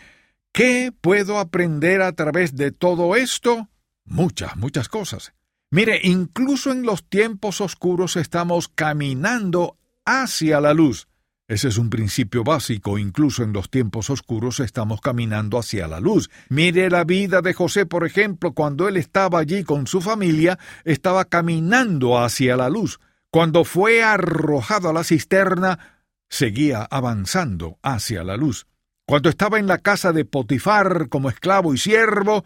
¿qué 0.55 0.93
puedo 0.99 1.39
aprender 1.39 2.01
a 2.01 2.13
través 2.13 2.57
de 2.57 2.71
todo 2.71 3.17
esto? 3.17 3.69
Muchas, 4.07 4.57
muchas 4.57 4.89
cosas. 4.89 5.35
Mire, 5.71 6.01
incluso 6.05 6.71
en 6.71 6.85
los 6.85 7.07
tiempos 7.09 7.61
oscuros 7.61 8.17
estamos 8.17 8.69
caminando 8.69 9.77
hacia 10.07 10.61
la 10.61 10.73
luz. 10.73 11.09
Ese 11.49 11.69
es 11.69 11.77
un 11.77 11.91
principio 11.91 12.45
básico, 12.45 12.97
incluso 12.97 13.43
en 13.43 13.53
los 13.53 13.69
tiempos 13.69 14.09
oscuros 14.09 14.61
estamos 14.61 15.01
caminando 15.01 15.59
hacia 15.59 15.89
la 15.89 16.01
luz. 16.01 16.31
Mire 16.49 16.89
la 16.89 17.05
vida 17.05 17.43
de 17.43 17.53
José, 17.53 17.85
por 17.85 18.07
ejemplo, 18.07 18.53
cuando 18.53 18.89
él 18.89 18.97
estaba 18.97 19.41
allí 19.41 19.65
con 19.65 19.87
su 19.89 20.01
familia, 20.01 20.59
estaba 20.85 21.25
caminando 21.25 22.19
hacia 22.19 22.57
la 22.57 22.71
luz. 22.71 23.01
Cuando 23.31 23.65
fue 23.65 24.05
arrojado 24.05 24.89
a 24.89 24.93
la 24.93 25.03
cisterna, 25.03 25.81
seguía 26.29 26.85
avanzando 26.85 27.79
hacia 27.83 28.23
la 28.23 28.37
luz. 28.37 28.67
Cuando 29.07 29.29
estaba 29.29 29.59
en 29.59 29.67
la 29.67 29.79
casa 29.79 30.13
de 30.13 30.25
Potifar 30.25 31.09
como 31.09 31.29
esclavo 31.29 31.75
y 31.75 31.79
siervo, 31.79 32.45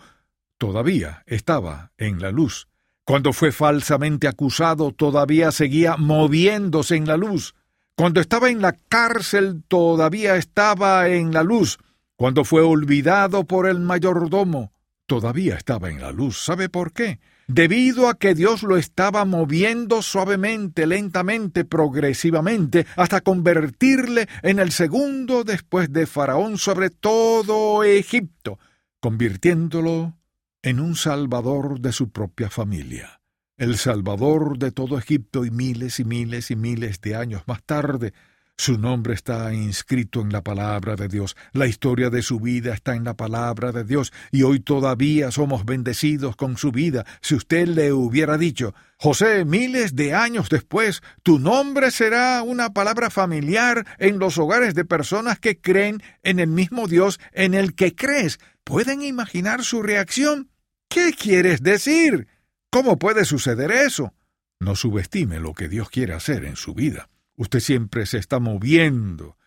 todavía 0.58 1.22
estaba 1.26 1.92
en 1.98 2.20
la 2.20 2.32
luz. 2.32 2.68
Cuando 3.04 3.32
fue 3.32 3.52
falsamente 3.52 4.26
acusado, 4.26 4.92
todavía 4.92 5.52
seguía 5.52 5.96
moviéndose 5.96 6.96
en 6.96 7.06
la 7.06 7.16
luz. 7.16 7.54
Cuando 7.96 8.20
estaba 8.20 8.50
en 8.50 8.60
la 8.60 8.72
cárcel 8.72 9.62
todavía 9.66 10.36
estaba 10.36 11.08
en 11.08 11.32
la 11.32 11.42
luz. 11.42 11.78
Cuando 12.16 12.44
fue 12.44 12.62
olvidado 12.62 13.44
por 13.44 13.68
el 13.68 13.78
mayordomo, 13.78 14.72
todavía 15.06 15.54
estaba 15.54 15.88
en 15.90 16.00
la 16.00 16.10
luz. 16.10 16.44
¿Sabe 16.44 16.68
por 16.68 16.92
qué? 16.92 17.20
Debido 17.50 18.10
a 18.10 18.18
que 18.18 18.34
Dios 18.34 18.62
lo 18.62 18.76
estaba 18.76 19.24
moviendo 19.24 20.02
suavemente, 20.02 20.86
lentamente, 20.86 21.64
progresivamente, 21.64 22.86
hasta 22.94 23.22
convertirle 23.22 24.28
en 24.42 24.58
el 24.58 24.70
segundo 24.70 25.44
después 25.44 25.90
de 25.90 26.06
Faraón 26.06 26.58
sobre 26.58 26.90
todo 26.90 27.84
Egipto, 27.84 28.58
convirtiéndolo 29.00 30.14
en 30.60 30.78
un 30.78 30.94
salvador 30.94 31.80
de 31.80 31.92
su 31.92 32.10
propia 32.10 32.50
familia. 32.50 33.22
El 33.56 33.78
Salvador 33.78 34.58
de 34.58 34.70
todo 34.70 34.98
Egipto 34.98 35.46
y 35.46 35.50
miles 35.50 36.00
y 36.00 36.04
miles 36.04 36.50
y 36.50 36.56
miles 36.56 37.00
de 37.00 37.16
años 37.16 37.44
más 37.46 37.62
tarde, 37.64 38.12
su 38.58 38.76
nombre 38.76 39.14
está 39.14 39.54
inscrito 39.54 40.20
en 40.20 40.30
la 40.30 40.42
palabra 40.42 40.96
de 40.96 41.06
Dios, 41.06 41.36
la 41.52 41.68
historia 41.68 42.10
de 42.10 42.22
su 42.22 42.40
vida 42.40 42.74
está 42.74 42.96
en 42.96 43.04
la 43.04 43.14
palabra 43.14 43.70
de 43.70 43.84
Dios, 43.84 44.12
y 44.32 44.42
hoy 44.42 44.58
todavía 44.58 45.30
somos 45.30 45.64
bendecidos 45.64 46.34
con 46.34 46.56
su 46.56 46.72
vida. 46.72 47.06
Si 47.22 47.36
usted 47.36 47.68
le 47.68 47.92
hubiera 47.92 48.36
dicho, 48.36 48.74
José, 48.96 49.44
miles 49.44 49.94
de 49.94 50.12
años 50.12 50.48
después, 50.48 51.02
tu 51.22 51.38
nombre 51.38 51.92
será 51.92 52.42
una 52.42 52.74
palabra 52.74 53.10
familiar 53.10 53.86
en 53.98 54.18
los 54.18 54.38
hogares 54.38 54.74
de 54.74 54.84
personas 54.84 55.38
que 55.38 55.60
creen 55.60 56.02
en 56.24 56.40
el 56.40 56.48
mismo 56.48 56.88
Dios 56.88 57.20
en 57.32 57.54
el 57.54 57.76
que 57.76 57.94
crees, 57.94 58.40
¿pueden 58.64 59.02
imaginar 59.02 59.62
su 59.62 59.82
reacción? 59.82 60.50
¿Qué 60.88 61.12
quieres 61.12 61.62
decir? 61.62 62.26
¿Cómo 62.70 62.98
puede 62.98 63.24
suceder 63.24 63.70
eso? 63.70 64.14
No 64.58 64.74
subestime 64.74 65.38
lo 65.38 65.54
que 65.54 65.68
Dios 65.68 65.90
quiere 65.90 66.14
hacer 66.14 66.44
en 66.44 66.56
su 66.56 66.74
vida. 66.74 67.08
Usted 67.38 67.60
siempre 67.60 68.04
se 68.04 68.18
está 68.18 68.40
moviendo 68.40 69.38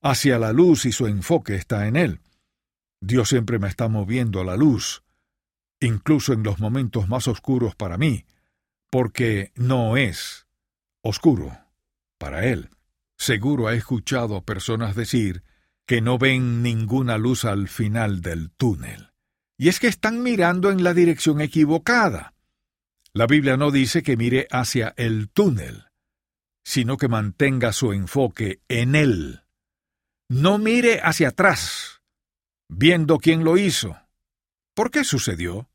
hacia 0.00 0.38
la 0.38 0.52
luz 0.52 0.86
y 0.86 0.92
su 0.92 1.08
enfoque 1.08 1.56
está 1.56 1.88
en 1.88 1.96
Él. 1.96 2.20
Dios 3.00 3.28
siempre 3.28 3.58
me 3.58 3.66
está 3.66 3.88
moviendo 3.88 4.40
a 4.40 4.44
la 4.44 4.56
luz, 4.56 5.02
incluso 5.80 6.32
en 6.32 6.44
los 6.44 6.60
momentos 6.60 7.08
más 7.08 7.26
oscuros 7.26 7.74
para 7.74 7.98
mí, 7.98 8.24
porque 8.88 9.50
no 9.56 9.96
es 9.96 10.46
oscuro 11.02 11.58
para 12.18 12.46
Él. 12.46 12.70
Seguro 13.18 13.66
ha 13.66 13.74
escuchado 13.74 14.36
a 14.36 14.44
personas 14.44 14.94
decir 14.94 15.42
que 15.86 16.00
no 16.00 16.18
ven 16.18 16.62
ninguna 16.62 17.18
luz 17.18 17.44
al 17.44 17.66
final 17.66 18.20
del 18.20 18.52
túnel. 18.52 19.10
Y 19.58 19.68
es 19.68 19.80
que 19.80 19.88
están 19.88 20.22
mirando 20.22 20.70
en 20.70 20.84
la 20.84 20.94
dirección 20.94 21.40
equivocada. 21.40 22.32
La 23.12 23.26
Biblia 23.26 23.56
no 23.56 23.72
dice 23.72 24.04
que 24.04 24.16
mire 24.16 24.46
hacia 24.52 24.94
el 24.96 25.28
túnel, 25.30 25.89
sino 26.62 26.96
que 26.96 27.08
mantenga 27.08 27.72
su 27.72 27.92
enfoque 27.92 28.60
en 28.68 28.94
él. 28.94 29.42
No 30.28 30.58
mire 30.58 31.00
hacia 31.02 31.28
atrás, 31.28 32.02
viendo 32.68 33.18
quién 33.18 33.44
lo 33.44 33.58
hizo. 33.58 33.96
¿Por 34.74 34.90
qué 34.90 35.04
sucedió? 35.04 35.68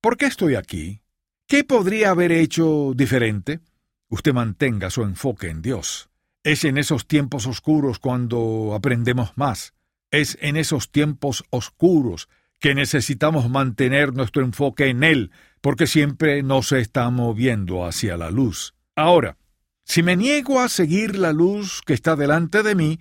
¿Por 0.00 0.16
qué 0.16 0.26
estoy 0.26 0.54
aquí? 0.54 1.02
¿Qué 1.46 1.64
podría 1.64 2.10
haber 2.10 2.32
hecho 2.32 2.92
diferente? 2.94 3.60
Usted 4.08 4.32
mantenga 4.32 4.90
su 4.90 5.02
enfoque 5.02 5.48
en 5.48 5.62
Dios. 5.62 6.10
Es 6.42 6.64
en 6.64 6.78
esos 6.78 7.06
tiempos 7.06 7.46
oscuros 7.46 7.98
cuando 7.98 8.74
aprendemos 8.74 9.32
más. 9.36 9.74
Es 10.10 10.38
en 10.40 10.56
esos 10.56 10.90
tiempos 10.90 11.44
oscuros 11.50 12.28
que 12.60 12.74
necesitamos 12.74 13.50
mantener 13.50 14.14
nuestro 14.14 14.44
enfoque 14.44 14.88
en 14.88 15.02
Él, 15.02 15.32
porque 15.60 15.86
siempre 15.86 16.42
nos 16.42 16.72
está 16.72 17.10
moviendo 17.10 17.84
hacia 17.84 18.16
la 18.16 18.30
luz. 18.30 18.74
Ahora, 18.94 19.36
si 19.90 20.04
me 20.04 20.14
niego 20.14 20.60
a 20.60 20.68
seguir 20.68 21.18
la 21.18 21.32
luz 21.32 21.82
que 21.84 21.94
está 21.94 22.14
delante 22.14 22.62
de 22.62 22.76
mí, 22.76 23.00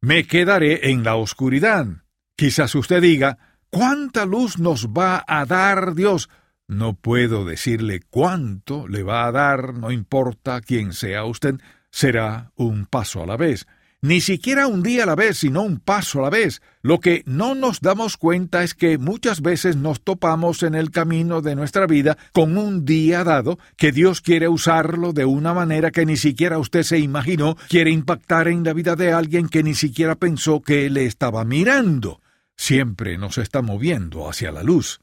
me 0.00 0.24
quedaré 0.24 0.92
en 0.92 1.02
la 1.02 1.16
oscuridad. 1.16 2.04
Quizás 2.36 2.76
usted 2.76 3.02
diga, 3.02 3.38
¿cuánta 3.70 4.24
luz 4.24 4.60
nos 4.60 4.86
va 4.90 5.24
a 5.26 5.44
dar 5.46 5.96
Dios? 5.96 6.30
No 6.68 6.94
puedo 6.94 7.44
decirle 7.44 8.02
cuánto 8.08 8.86
le 8.86 9.02
va 9.02 9.26
a 9.26 9.32
dar, 9.32 9.74
no 9.74 9.90
importa 9.90 10.60
quién 10.60 10.92
sea 10.92 11.24
usted, 11.24 11.56
será 11.90 12.52
un 12.54 12.86
paso 12.86 13.20
a 13.20 13.26
la 13.26 13.36
vez 13.36 13.66
ni 14.00 14.20
siquiera 14.20 14.68
un 14.68 14.82
día 14.82 15.02
a 15.02 15.06
la 15.06 15.16
vez, 15.16 15.38
sino 15.38 15.62
un 15.62 15.80
paso 15.80 16.20
a 16.20 16.22
la 16.22 16.30
vez. 16.30 16.62
Lo 16.82 17.00
que 17.00 17.22
no 17.26 17.54
nos 17.54 17.80
damos 17.80 18.16
cuenta 18.16 18.62
es 18.62 18.74
que 18.74 18.96
muchas 18.96 19.40
veces 19.40 19.76
nos 19.76 20.00
topamos 20.02 20.62
en 20.62 20.74
el 20.74 20.90
camino 20.90 21.42
de 21.42 21.56
nuestra 21.56 21.86
vida 21.86 22.16
con 22.32 22.56
un 22.56 22.84
día 22.84 23.24
dado 23.24 23.58
que 23.76 23.90
Dios 23.90 24.20
quiere 24.20 24.48
usarlo 24.48 25.12
de 25.12 25.24
una 25.24 25.52
manera 25.52 25.90
que 25.90 26.06
ni 26.06 26.16
siquiera 26.16 26.58
usted 26.58 26.84
se 26.84 26.98
imaginó, 26.98 27.56
quiere 27.68 27.90
impactar 27.90 28.48
en 28.48 28.62
la 28.62 28.72
vida 28.72 28.94
de 28.94 29.12
alguien 29.12 29.48
que 29.48 29.62
ni 29.62 29.74
siquiera 29.74 30.14
pensó 30.14 30.60
que 30.60 30.88
le 30.90 31.04
estaba 31.04 31.44
mirando. 31.44 32.20
Siempre 32.56 33.18
nos 33.18 33.38
está 33.38 33.62
moviendo 33.62 34.28
hacia 34.28 34.52
la 34.52 34.62
luz. 34.62 35.00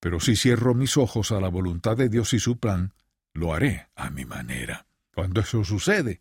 Pero 0.00 0.20
si 0.20 0.36
cierro 0.36 0.74
mis 0.74 0.96
ojos 0.96 1.32
a 1.32 1.40
la 1.40 1.48
voluntad 1.48 1.96
de 1.96 2.08
Dios 2.08 2.32
y 2.32 2.38
su 2.38 2.58
plan, 2.58 2.92
lo 3.32 3.54
haré 3.54 3.88
a 3.96 4.10
mi 4.10 4.24
manera. 4.24 4.86
Cuando 5.14 5.40
eso 5.40 5.64
sucede, 5.64 6.20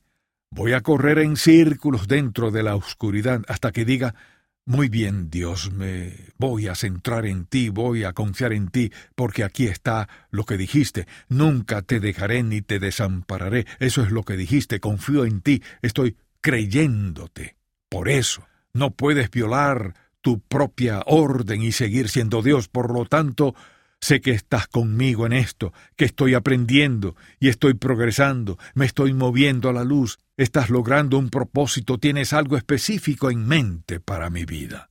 Voy 0.56 0.72
a 0.72 0.80
correr 0.80 1.20
en 1.20 1.36
círculos 1.36 2.08
dentro 2.08 2.50
de 2.50 2.64
la 2.64 2.78
oscuridad 2.78 3.42
hasta 3.50 3.74
que 3.74 3.84
diga 3.84 4.16
muy 4.64 4.88
bien, 4.88 5.30
Dios, 5.30 5.74
me 5.74 6.14
voy 6.38 6.70
a 6.70 6.76
centrar 6.76 7.26
en 7.26 7.46
ti, 7.46 7.68
voy 7.68 8.06
a 8.06 8.14
confiar 8.14 8.54
en 8.54 8.70
ti, 8.70 8.90
porque 9.16 9.44
aquí 9.44 9.68
está 9.68 10.08
lo 10.32 10.46
que 10.46 10.56
dijiste. 10.56 11.08
Nunca 11.28 11.82
te 11.82 12.00
dejaré 12.00 12.42
ni 12.42 12.62
te 12.62 12.80
desampararé. 12.80 13.66
Eso 13.80 14.02
es 14.02 14.12
lo 14.12 14.24
que 14.24 14.38
dijiste. 14.38 14.80
Confío 14.80 15.26
en 15.26 15.42
ti. 15.42 15.62
Estoy 15.82 16.16
creyéndote. 16.40 17.58
Por 17.90 18.08
eso, 18.08 18.48
no 18.72 18.92
puedes 18.92 19.30
violar 19.30 19.94
tu 20.22 20.40
propia 20.40 21.02
orden 21.06 21.64
y 21.64 21.74
seguir 21.74 22.08
siendo 22.08 22.42
Dios. 22.42 22.70
Por 22.70 22.94
lo 22.94 23.04
tanto, 23.04 23.56
sé 24.02 24.22
que 24.22 24.32
estás 24.32 24.68
conmigo 24.68 25.26
en 25.26 25.34
esto, 25.34 25.74
que 25.96 26.06
estoy 26.06 26.34
aprendiendo 26.34 27.16
y 27.40 27.50
estoy 27.50 27.74
progresando, 27.74 28.58
me 28.74 28.86
estoy 28.86 29.14
moviendo 29.14 29.70
a 29.70 29.74
la 29.74 29.84
luz, 29.84 30.20
estás 30.38 30.70
logrando 30.70 31.18
un 31.18 31.30
propósito, 31.30 31.98
tienes 31.98 32.34
algo 32.34 32.58
específico 32.58 33.32
en 33.32 33.48
mente 33.48 34.00
para 34.00 34.30
mi 34.30 34.46
vida. 34.46 34.90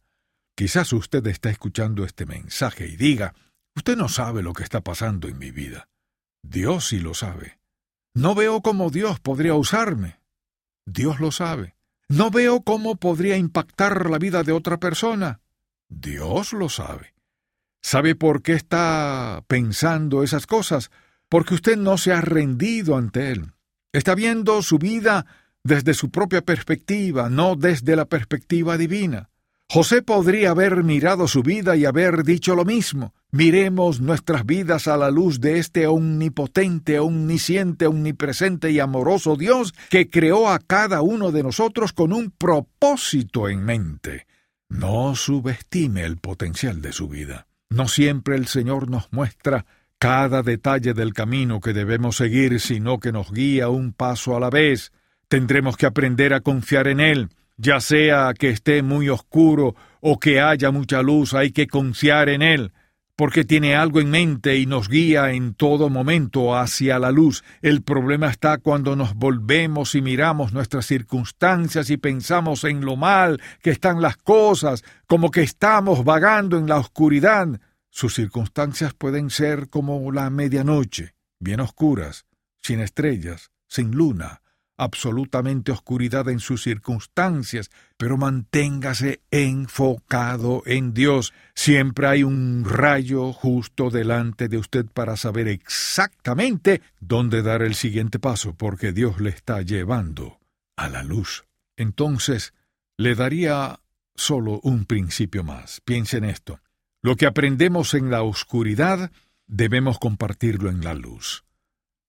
Quizás 0.56 0.92
usted 0.92 1.26
está 1.26 1.50
escuchando 1.50 2.04
este 2.04 2.26
mensaje 2.26 2.87
y 2.87 2.96
diga, 2.96 3.34
usted 3.75 3.96
no 3.96 4.08
sabe 4.08 4.42
lo 4.42 4.52
que 4.52 4.62
está 4.62 4.80
pasando 4.80 5.28
en 5.28 5.38
mi 5.38 5.50
vida. 5.50 5.88
Dios 6.42 6.88
sí 6.88 7.00
lo 7.00 7.14
sabe. 7.14 7.58
No 8.14 8.34
veo 8.34 8.61
cómo 8.62 8.90
Dios 8.90 9.18
podría 9.18 9.54
usarme. 9.54 10.20
Dios 10.87 11.18
lo 11.18 11.32
sabe. 11.32 11.75
No 12.08 12.30
veo 12.30 12.62
cómo 12.62 12.96
podría 12.96 13.37
impactar 13.37 14.08
la 14.11 14.18
vida 14.18 14.42
de 14.44 14.52
otra 14.52 14.78
persona. 14.78 15.40
Dios 15.88 16.52
lo 16.52 16.68
sabe. 16.68 17.13
¿Sabe 17.85 18.14
por 18.14 18.41
qué 18.41 18.55
está 18.55 19.45
pensando 19.47 20.23
esas 20.23 20.47
cosas? 20.47 20.91
Porque 21.29 21.53
usted 21.53 21.76
no 21.76 21.99
se 21.99 22.14
ha 22.14 22.23
rendido 22.23 22.97
ante 22.97 23.31
Él. 23.31 23.53
Está 23.93 24.14
viendo 24.14 24.62
su 24.62 24.79
vida 24.79 25.26
desde 25.62 25.93
su 25.93 26.11
propia 26.11 26.41
perspectiva, 26.41 27.29
no 27.29 27.57
desde 27.57 27.95
la 27.95 28.07
perspectiva 28.07 28.79
divina. 28.79 29.29
José 29.69 30.00
podría 30.00 30.53
haber 30.53 30.83
mirado 30.83 31.29
su 31.29 31.43
vida 31.43 31.76
y 31.76 31.85
haber 31.85 32.25
dicho 32.25 32.55
lo 32.55 32.64
mismo. 32.64 33.12
Miremos 33.31 34.00
nuestras 34.00 34.47
vidas 34.47 34.88
a 34.88 34.97
la 34.97 35.11
luz 35.11 35.38
de 35.38 35.59
este 35.59 35.87
omnipotente, 35.87 36.99
omnisciente, 36.99 37.87
omnipresente 37.87 38.71
y 38.71 38.81
amoroso 38.81 39.37
Dios 39.37 39.75
que 39.91 40.09
creó 40.09 40.49
a 40.49 40.59
cada 40.59 41.03
uno 41.03 41.33
de 41.33 41.43
nosotros 41.43 41.93
con 41.93 42.14
un 42.14 42.31
propósito 42.31 43.50
en 43.50 43.62
mente. 43.62 44.26
No 44.71 45.14
subestime 45.14 46.03
el 46.03 46.17
potencial 46.17 46.81
de 46.81 46.91
su 46.91 47.09
vida. 47.09 47.47
No 47.75 47.88
siempre 47.88 48.37
el 48.37 48.47
Señor 48.47 48.88
nos 48.88 49.12
muestra 49.12 49.66
cada 49.99 50.43
detalle 50.43 50.95
del 50.95 51.12
camino 51.12 51.61
que 51.61 51.73
debemos 51.73 52.16
seguir, 52.16 52.61
sino 52.61 53.00
que 53.00 53.12
nos 53.12 53.33
guía 53.33 53.69
un 53.69 53.93
paso 53.93 54.37
a 54.37 54.40
la 54.40 54.50
vez. 54.50 54.93
Tendremos 55.28 55.76
que 55.76 55.87
aprender 55.87 56.35
a 56.35 56.40
confiar 56.40 56.88
en 56.88 57.00
Él 57.00 57.28
ya 57.57 57.81
sea 57.81 58.35
que 58.35 58.50
esté 58.50 58.83
muy 58.83 59.09
oscuro 59.09 59.75
o 60.00 60.19
que 60.19 60.40
haya 60.40 60.71
mucha 60.71 61.02
luz, 61.02 61.35
hay 61.35 61.52
que 61.52 61.66
confiar 61.66 62.28
en 62.28 62.43
Él, 62.43 62.73
porque 63.16 63.45
tiene 63.45 63.76
algo 63.76 64.00
en 64.00 64.11
mente 64.11 64.57
y 64.57 64.66
nos 64.66 64.88
guía 64.88 65.31
en 65.31 65.54
todo 65.54 65.88
momento 65.88 66.57
hacia 66.57 66.99
la 66.99 67.12
luz. 67.12 67.45
El 67.62 67.83
problema 67.83 68.28
está 68.28 68.59
cuando 68.59 68.97
nos 68.97 69.14
volvemos 69.14 69.95
y 69.95 70.02
miramos 70.02 70.52
nuestras 70.52 70.87
circunstancias 70.87 71.90
y 71.90 71.97
pensamos 71.97 72.64
en 72.64 72.85
lo 72.85 72.97
mal 72.97 73.40
que 73.62 73.71
están 73.71 74.02
las 74.02 74.16
cosas, 74.16 74.83
como 75.07 75.31
que 75.31 75.43
estamos 75.43 76.04
vagando 76.04 76.59
en 76.59 76.66
la 76.66 76.78
oscuridad. 76.78 77.61
Sus 77.95 78.17
circunstancias 78.17 78.93
pueden 78.93 79.31
ser 79.31 79.69
como 79.69 80.11
la 80.11 80.29
medianoche, 80.29 81.15
bien 81.39 81.61
oscuras, 81.61 82.27
sin 82.61 82.81
estrellas, 82.81 83.53
sin 83.69 83.93
luna, 83.93 84.43
absolutamente 84.77 85.71
oscuridad 85.71 86.29
en 86.29 86.41
sus 86.41 86.65
circunstancias, 86.65 87.71
pero 87.97 88.17
manténgase 88.17 89.21
enfocado 89.31 90.65
en 90.67 90.93
Dios. 90.93 91.33
Siempre 91.55 92.09
hay 92.09 92.25
un 92.25 92.65
rayo 92.65 93.33
justo 93.33 93.91
delante 93.91 94.49
de 94.49 94.59
usted 94.59 94.87
para 94.87 95.17
saber 95.17 95.47
exactamente 95.47 96.83
dónde 96.99 97.43
dar 97.43 97.63
el 97.63 97.77
siguiente 97.77 98.19
paso, 98.19 98.55
porque 98.55 98.91
Dios 98.91 99.21
le 99.21 99.31
está 99.31 99.63
llevando 99.63 100.41
a 100.75 100.89
la 100.89 101.05
luz. 101.05 101.45
Entonces, 101.77 102.55
le 102.97 103.15
daría 103.15 103.79
solo 104.17 104.59
un 104.65 104.85
principio 104.85 105.45
más. 105.45 105.81
Piense 105.81 106.17
en 106.17 106.25
esto. 106.25 106.59
Lo 107.04 107.16
que 107.16 107.26
aprendemos 107.26 107.92
en 107.92 108.11
la 108.11 108.23
oscuridad 108.23 109.12
debemos 109.46 109.99
compartirlo 109.99 110.70
en 110.70 110.82
la 110.82 110.94
luz. 110.94 111.44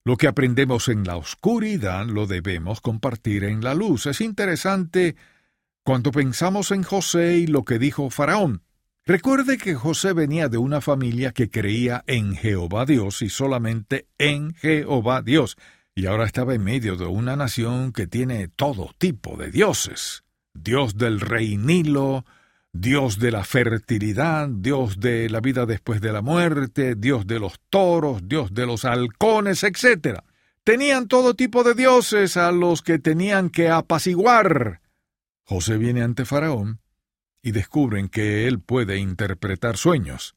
Lo 0.06 0.16
que 0.16 0.26
aprendemos 0.26 0.88
en 0.88 1.04
la 1.04 1.18
oscuridad 1.18 2.06
lo 2.06 2.28
debemos 2.28 2.80
compartir 2.80 3.44
en 3.44 3.62
la 3.62 3.74
luz. 3.74 4.06
Es 4.06 4.22
interesante 4.22 5.18
cuando 5.84 6.14
pensamos 6.14 6.72
en 6.72 6.84
José 6.84 7.40
y 7.40 7.48
lo 7.48 7.66
que 7.66 7.78
dijo 7.78 8.10
Faraón. 8.10 8.64
Recuerde 9.06 9.58
que 9.58 9.76
José 9.76 10.14
venía 10.14 10.48
de 10.48 10.60
una 10.60 10.80
familia 10.80 11.34
que 11.34 11.50
creía 11.50 12.06
en 12.08 12.34
Jehová 12.34 12.86
Dios 12.86 13.22
y 13.22 13.28
solamente 13.28 14.08
en 14.18 14.54
Jehová 14.54 15.22
Dios, 15.22 15.58
y 15.94 16.06
ahora 16.06 16.24
estaba 16.24 16.56
en 16.56 16.64
medio 16.64 16.96
de 16.96 17.06
una 17.06 17.36
nación 17.36 17.92
que 17.92 18.08
tiene 18.08 18.48
todo 18.48 18.96
tipo 18.98 19.36
de 19.36 19.52
dioses. 19.52 20.24
Dios 20.54 20.96
del 20.98 21.20
rey 21.20 21.58
Nilo, 21.58 22.24
Dios 22.78 23.20
de 23.20 23.32
la 23.32 23.46
fertilidad, 23.46 24.50
Dios 24.50 25.00
de 25.00 25.30
la 25.30 25.40
vida 25.40 25.66
después 25.66 26.02
de 26.02 26.12
la 26.12 26.22
muerte, 26.22 26.96
Dios 26.96 27.26
de 27.26 27.40
los 27.40 27.62
toros, 27.70 28.28
Dios 28.28 28.54
de 28.54 28.66
los 28.66 28.84
halcones, 28.84 29.64
etc. 29.64 30.20
Tenían 30.66 31.08
todo 31.08 31.36
tipo 31.36 31.64
de 31.64 31.74
dioses 31.74 32.36
a 32.36 32.52
los 32.52 32.82
que 32.82 33.00
tenían 33.00 33.50
que 33.50 33.70
apaciguar. 33.70 34.82
José 35.46 35.78
viene 35.78 36.04
ante 36.04 36.26
Faraón 36.26 36.82
y 37.42 37.54
descubren 37.54 38.10
que 38.10 38.46
él 38.46 38.60
puede 38.60 38.98
interpretar 38.98 39.78
sueños. 39.78 40.36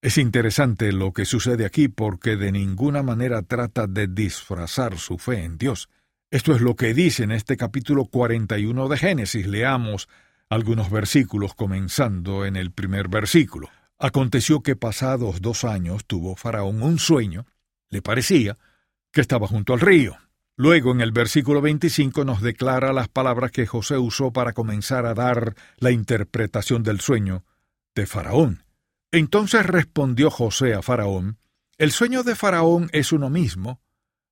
Es 0.00 0.16
interesante 0.16 0.92
lo 0.92 1.12
que 1.12 1.24
sucede 1.24 1.66
aquí 1.66 1.88
porque 1.88 2.36
de 2.36 2.52
ninguna 2.52 3.02
manera 3.02 3.42
trata 3.42 3.88
de 3.88 4.06
disfrazar 4.06 4.96
su 4.96 5.18
fe 5.18 5.42
en 5.42 5.58
Dios. 5.58 5.88
Esto 6.30 6.54
es 6.54 6.60
lo 6.60 6.76
que 6.76 6.94
dice 6.94 7.24
en 7.24 7.32
este 7.32 7.56
capítulo 7.56 8.04
41 8.04 8.88
de 8.88 8.96
Génesis. 8.96 9.48
Leamos 9.48 10.08
algunos 10.50 10.90
versículos 10.90 11.54
comenzando 11.54 12.44
en 12.44 12.56
el 12.56 12.72
primer 12.72 13.08
versículo. 13.08 13.70
Aconteció 13.98 14.62
que 14.62 14.76
pasados 14.76 15.40
dos 15.40 15.64
años 15.64 16.04
tuvo 16.06 16.34
Faraón 16.34 16.82
un 16.82 16.98
sueño, 16.98 17.46
le 17.88 18.02
parecía, 18.02 18.56
que 19.12 19.20
estaba 19.20 19.46
junto 19.46 19.72
al 19.72 19.80
río. 19.80 20.16
Luego 20.56 20.92
en 20.92 21.00
el 21.00 21.12
versículo 21.12 21.60
25 21.60 22.24
nos 22.24 22.42
declara 22.42 22.92
las 22.92 23.08
palabras 23.08 23.52
que 23.52 23.66
José 23.66 23.96
usó 23.96 24.32
para 24.32 24.52
comenzar 24.52 25.06
a 25.06 25.14
dar 25.14 25.54
la 25.78 25.92
interpretación 25.92 26.82
del 26.82 27.00
sueño 27.00 27.44
de 27.94 28.06
Faraón. 28.06 28.64
Entonces 29.12 29.64
respondió 29.64 30.30
José 30.30 30.74
a 30.74 30.82
Faraón, 30.82 31.38
El 31.78 31.92
sueño 31.92 32.24
de 32.24 32.34
Faraón 32.34 32.90
es 32.92 33.12
uno 33.12 33.30
mismo. 33.30 33.80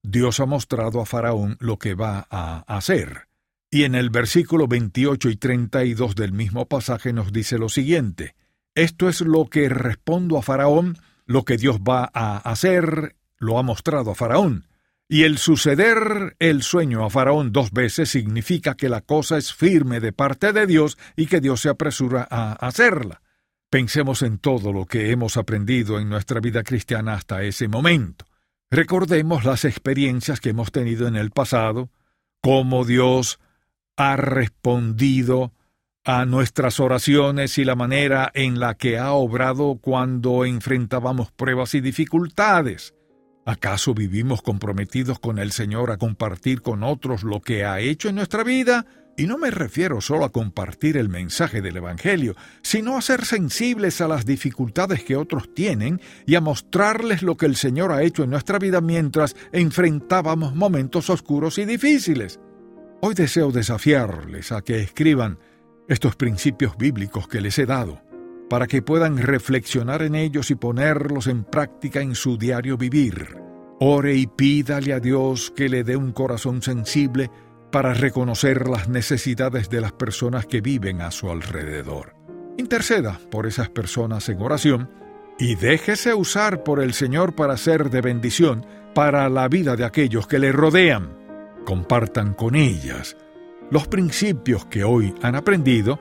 Dios 0.02 0.40
ha 0.40 0.46
mostrado 0.46 1.00
a 1.00 1.06
Faraón 1.06 1.56
lo 1.60 1.78
que 1.78 1.94
va 1.94 2.26
a 2.30 2.64
hacer. 2.66 3.27
Y 3.70 3.84
en 3.84 3.94
el 3.94 4.08
versículo 4.08 4.66
28 4.66 5.28
y 5.28 5.36
32 5.36 6.14
del 6.14 6.32
mismo 6.32 6.66
pasaje 6.66 7.12
nos 7.12 7.32
dice 7.32 7.58
lo 7.58 7.68
siguiente, 7.68 8.34
Esto 8.74 9.08
es 9.08 9.20
lo 9.20 9.46
que 9.46 9.68
respondo 9.68 10.38
a 10.38 10.42
Faraón, 10.42 10.98
lo 11.26 11.44
que 11.44 11.58
Dios 11.58 11.80
va 11.80 12.10
a 12.14 12.38
hacer, 12.38 13.16
lo 13.36 13.58
ha 13.58 13.62
mostrado 13.62 14.12
a 14.12 14.14
Faraón. 14.14 14.66
Y 15.10 15.24
el 15.24 15.38
suceder 15.38 16.36
el 16.38 16.62
sueño 16.62 17.04
a 17.04 17.10
Faraón 17.10 17.52
dos 17.52 17.70
veces 17.72 18.10
significa 18.10 18.74
que 18.74 18.88
la 18.88 19.00
cosa 19.00 19.36
es 19.36 19.52
firme 19.52 20.00
de 20.00 20.12
parte 20.12 20.52
de 20.52 20.66
Dios 20.66 20.96
y 21.16 21.26
que 21.26 21.40
Dios 21.40 21.60
se 21.60 21.70
apresura 21.70 22.26
a 22.30 22.52
hacerla. 22.52 23.22
Pensemos 23.70 24.22
en 24.22 24.38
todo 24.38 24.72
lo 24.72 24.86
que 24.86 25.10
hemos 25.10 25.36
aprendido 25.36 25.98
en 25.98 26.08
nuestra 26.08 26.40
vida 26.40 26.62
cristiana 26.62 27.14
hasta 27.14 27.42
ese 27.42 27.68
momento. 27.68 28.24
Recordemos 28.70 29.44
las 29.44 29.64
experiencias 29.64 30.40
que 30.40 30.50
hemos 30.50 30.72
tenido 30.72 31.06
en 31.06 31.16
el 31.16 31.30
pasado, 31.30 31.90
cómo 32.40 32.84
Dios 32.84 33.38
ha 33.98 34.16
respondido 34.16 35.52
a 36.04 36.24
nuestras 36.24 36.78
oraciones 36.78 37.58
y 37.58 37.64
la 37.64 37.74
manera 37.74 38.30
en 38.32 38.60
la 38.60 38.74
que 38.74 38.96
ha 38.96 39.12
obrado 39.12 39.78
cuando 39.82 40.44
enfrentábamos 40.44 41.32
pruebas 41.32 41.74
y 41.74 41.80
dificultades. 41.80 42.94
¿Acaso 43.44 43.94
vivimos 43.94 44.40
comprometidos 44.40 45.18
con 45.18 45.40
el 45.40 45.50
Señor 45.50 45.90
a 45.90 45.96
compartir 45.96 46.62
con 46.62 46.84
otros 46.84 47.24
lo 47.24 47.40
que 47.40 47.64
ha 47.64 47.80
hecho 47.80 48.08
en 48.08 48.14
nuestra 48.14 48.44
vida? 48.44 48.86
Y 49.16 49.26
no 49.26 49.36
me 49.36 49.50
refiero 49.50 50.00
solo 50.00 50.24
a 50.24 50.30
compartir 50.30 50.96
el 50.96 51.08
mensaje 51.08 51.60
del 51.60 51.78
Evangelio, 51.78 52.36
sino 52.62 52.96
a 52.96 53.02
ser 53.02 53.24
sensibles 53.24 54.00
a 54.00 54.06
las 54.06 54.24
dificultades 54.24 55.02
que 55.02 55.16
otros 55.16 55.52
tienen 55.54 56.00
y 56.24 56.36
a 56.36 56.40
mostrarles 56.40 57.22
lo 57.24 57.36
que 57.36 57.46
el 57.46 57.56
Señor 57.56 57.90
ha 57.90 58.04
hecho 58.04 58.22
en 58.22 58.30
nuestra 58.30 58.60
vida 58.60 58.80
mientras 58.80 59.34
enfrentábamos 59.50 60.54
momentos 60.54 61.10
oscuros 61.10 61.58
y 61.58 61.64
difíciles. 61.64 62.38
Hoy 63.00 63.14
deseo 63.14 63.52
desafiarles 63.52 64.50
a 64.50 64.62
que 64.62 64.80
escriban 64.80 65.38
estos 65.86 66.16
principios 66.16 66.76
bíblicos 66.76 67.28
que 67.28 67.40
les 67.40 67.56
he 67.60 67.64
dado, 67.64 68.02
para 68.50 68.66
que 68.66 68.82
puedan 68.82 69.18
reflexionar 69.18 70.02
en 70.02 70.16
ellos 70.16 70.50
y 70.50 70.56
ponerlos 70.56 71.28
en 71.28 71.44
práctica 71.44 72.00
en 72.00 72.16
su 72.16 72.36
diario 72.36 72.76
vivir. 72.76 73.36
Ore 73.78 74.16
y 74.16 74.26
pídale 74.26 74.92
a 74.92 74.98
Dios 74.98 75.52
que 75.54 75.68
le 75.68 75.84
dé 75.84 75.96
un 75.96 76.10
corazón 76.10 76.60
sensible 76.60 77.30
para 77.70 77.94
reconocer 77.94 78.68
las 78.68 78.88
necesidades 78.88 79.70
de 79.70 79.80
las 79.80 79.92
personas 79.92 80.46
que 80.46 80.60
viven 80.60 81.00
a 81.00 81.12
su 81.12 81.30
alrededor. 81.30 82.16
Interceda 82.56 83.20
por 83.30 83.46
esas 83.46 83.68
personas 83.68 84.28
en 84.28 84.42
oración 84.42 84.90
y 85.38 85.54
déjese 85.54 86.14
usar 86.14 86.64
por 86.64 86.82
el 86.82 86.92
Señor 86.94 87.36
para 87.36 87.56
ser 87.56 87.90
de 87.90 88.00
bendición 88.00 88.66
para 88.92 89.28
la 89.28 89.46
vida 89.46 89.76
de 89.76 89.84
aquellos 89.84 90.26
que 90.26 90.40
le 90.40 90.50
rodean 90.50 91.17
compartan 91.68 92.32
con 92.32 92.54
ellas 92.54 93.14
los 93.70 93.88
principios 93.88 94.64
que 94.64 94.84
hoy 94.84 95.14
han 95.20 95.34
aprendido 95.34 96.00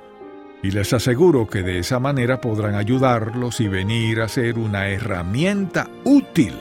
y 0.64 0.72
les 0.72 0.94
aseguro 0.94 1.46
que 1.46 1.62
de 1.62 1.80
esa 1.80 2.00
manera 2.00 2.40
podrán 2.40 2.76
ayudarlos 2.76 3.60
y 3.60 3.68
venir 3.68 4.22
a 4.22 4.30
ser 4.30 4.58
una 4.58 4.88
herramienta 4.88 5.90
útil 6.06 6.54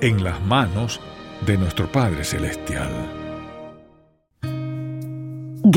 en 0.00 0.22
las 0.22 0.40
manos 0.42 1.00
de 1.44 1.58
nuestro 1.58 1.90
Padre 1.90 2.22
Celestial. 2.22 3.25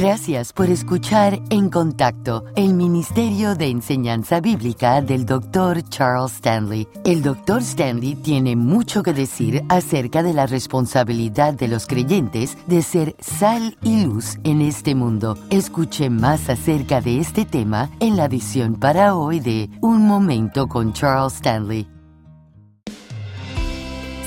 Gracias 0.02 0.54
por 0.54 0.70
escuchar 0.70 1.42
En 1.50 1.70
Contacto, 1.70 2.46
el 2.56 2.74
Ministerio 2.74 3.56
de 3.56 3.68
Enseñanza 3.68 4.40
Bíblica 4.40 5.02
del 5.02 5.26
Dr. 5.26 5.84
Charles 5.90 6.36
Stanley. 6.36 6.88
El 7.04 7.22
Dr. 7.22 7.60
Stanley 7.60 8.16
tiene 8.16 8.56
mucho 8.56 9.04
que 9.04 9.12
decir 9.12 9.62
acerca 9.68 10.24
de 10.24 10.34
la 10.34 10.48
responsabilidad 10.48 11.54
de 11.54 11.68
los 11.68 11.86
creyentes 11.86 12.58
de 12.66 12.82
ser 12.82 13.18
sal 13.20 13.78
y 13.84 14.06
luz 14.06 14.38
en 14.46 14.62
este 14.62 14.96
mundo. 14.96 15.38
Escuche 15.50 16.10
más 16.10 16.50
acerca 16.50 17.02
de 17.02 17.20
este 17.20 17.44
tema 17.44 17.90
en 18.00 18.16
la 18.16 18.24
edición 18.24 18.76
para 18.76 19.18
hoy 19.18 19.42
de 19.42 19.70
Un 19.82 20.08
Momento 20.08 20.70
con 20.70 20.94
Charles 20.94 21.34
Stanley. 21.34 21.99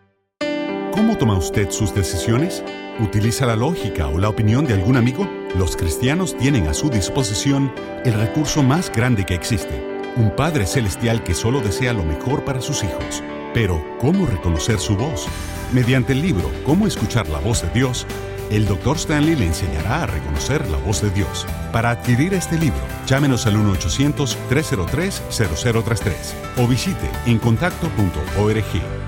¿Cómo 0.92 1.16
toma 1.16 1.38
usted 1.38 1.70
sus 1.70 1.94
decisiones? 1.94 2.64
¿Utiliza 2.98 3.46
la 3.46 3.54
lógica 3.54 4.08
o 4.08 4.18
la 4.18 4.28
opinión 4.28 4.66
de 4.66 4.74
algún 4.74 4.96
amigo? 4.96 5.38
Los 5.56 5.76
cristianos 5.76 6.37
tienen 6.37 6.66
a 6.68 6.74
su 6.74 6.90
disposición 6.90 7.72
el 8.04 8.12
recurso 8.14 8.62
más 8.62 8.92
grande 8.92 9.24
que 9.24 9.34
existe, 9.34 9.82
un 10.14 10.37
Padre 10.37 10.66
Celestial 10.66 11.24
que 11.24 11.34
solo 11.34 11.61
desea 11.61 11.94
lo 11.94 12.04
mejor 12.04 12.44
para 12.44 12.61
sus 12.61 12.84
hijos. 12.84 13.22
Pero, 13.54 13.82
¿cómo 13.98 14.26
reconocer 14.26 14.78
su 14.78 14.94
voz? 14.94 15.26
Mediante 15.72 16.12
el 16.12 16.20
libro 16.22 16.50
Cómo 16.64 16.87
escuchar 16.87 17.28
la 17.28 17.38
voz 17.38 17.62
de 17.62 17.70
Dios, 17.70 18.06
el 18.50 18.66
Dr. 18.66 18.98
Stanley 18.98 19.37
le 19.37 19.46
enseñará 19.46 20.02
a 20.02 20.06
reconocer 20.06 20.68
la 20.68 20.76
voz 20.78 21.02
de 21.02 21.11
Dios. 21.11 21.46
Para 21.72 21.90
adquirir 21.90 22.34
este 22.34 22.58
libro, 22.58 22.80
llámenos 23.06 23.46
al 23.46 23.56
1-800-303-0033 23.56 26.12
o 26.58 26.66
visite 26.66 27.08
encontacto.org. 27.26 29.08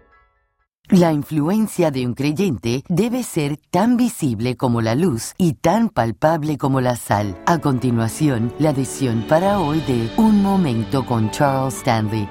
La 0.89 1.13
influencia 1.13 1.89
de 1.89 2.05
un 2.05 2.13
creyente 2.13 2.83
debe 2.89 3.23
ser 3.23 3.57
tan 3.69 3.95
visible 3.95 4.57
como 4.57 4.81
la 4.81 4.93
luz 4.93 5.33
y 5.37 5.53
tan 5.53 5.89
palpable 5.89 6.57
como 6.57 6.81
la 6.81 6.97
sal. 6.97 7.41
A 7.45 7.59
continuación, 7.59 8.53
la 8.59 8.71
edición 8.71 9.25
para 9.29 9.59
hoy 9.59 9.79
de 9.81 10.11
Un 10.17 10.41
Momento 10.41 11.05
con 11.05 11.31
Charles 11.31 11.75
Stanley. 11.75 12.27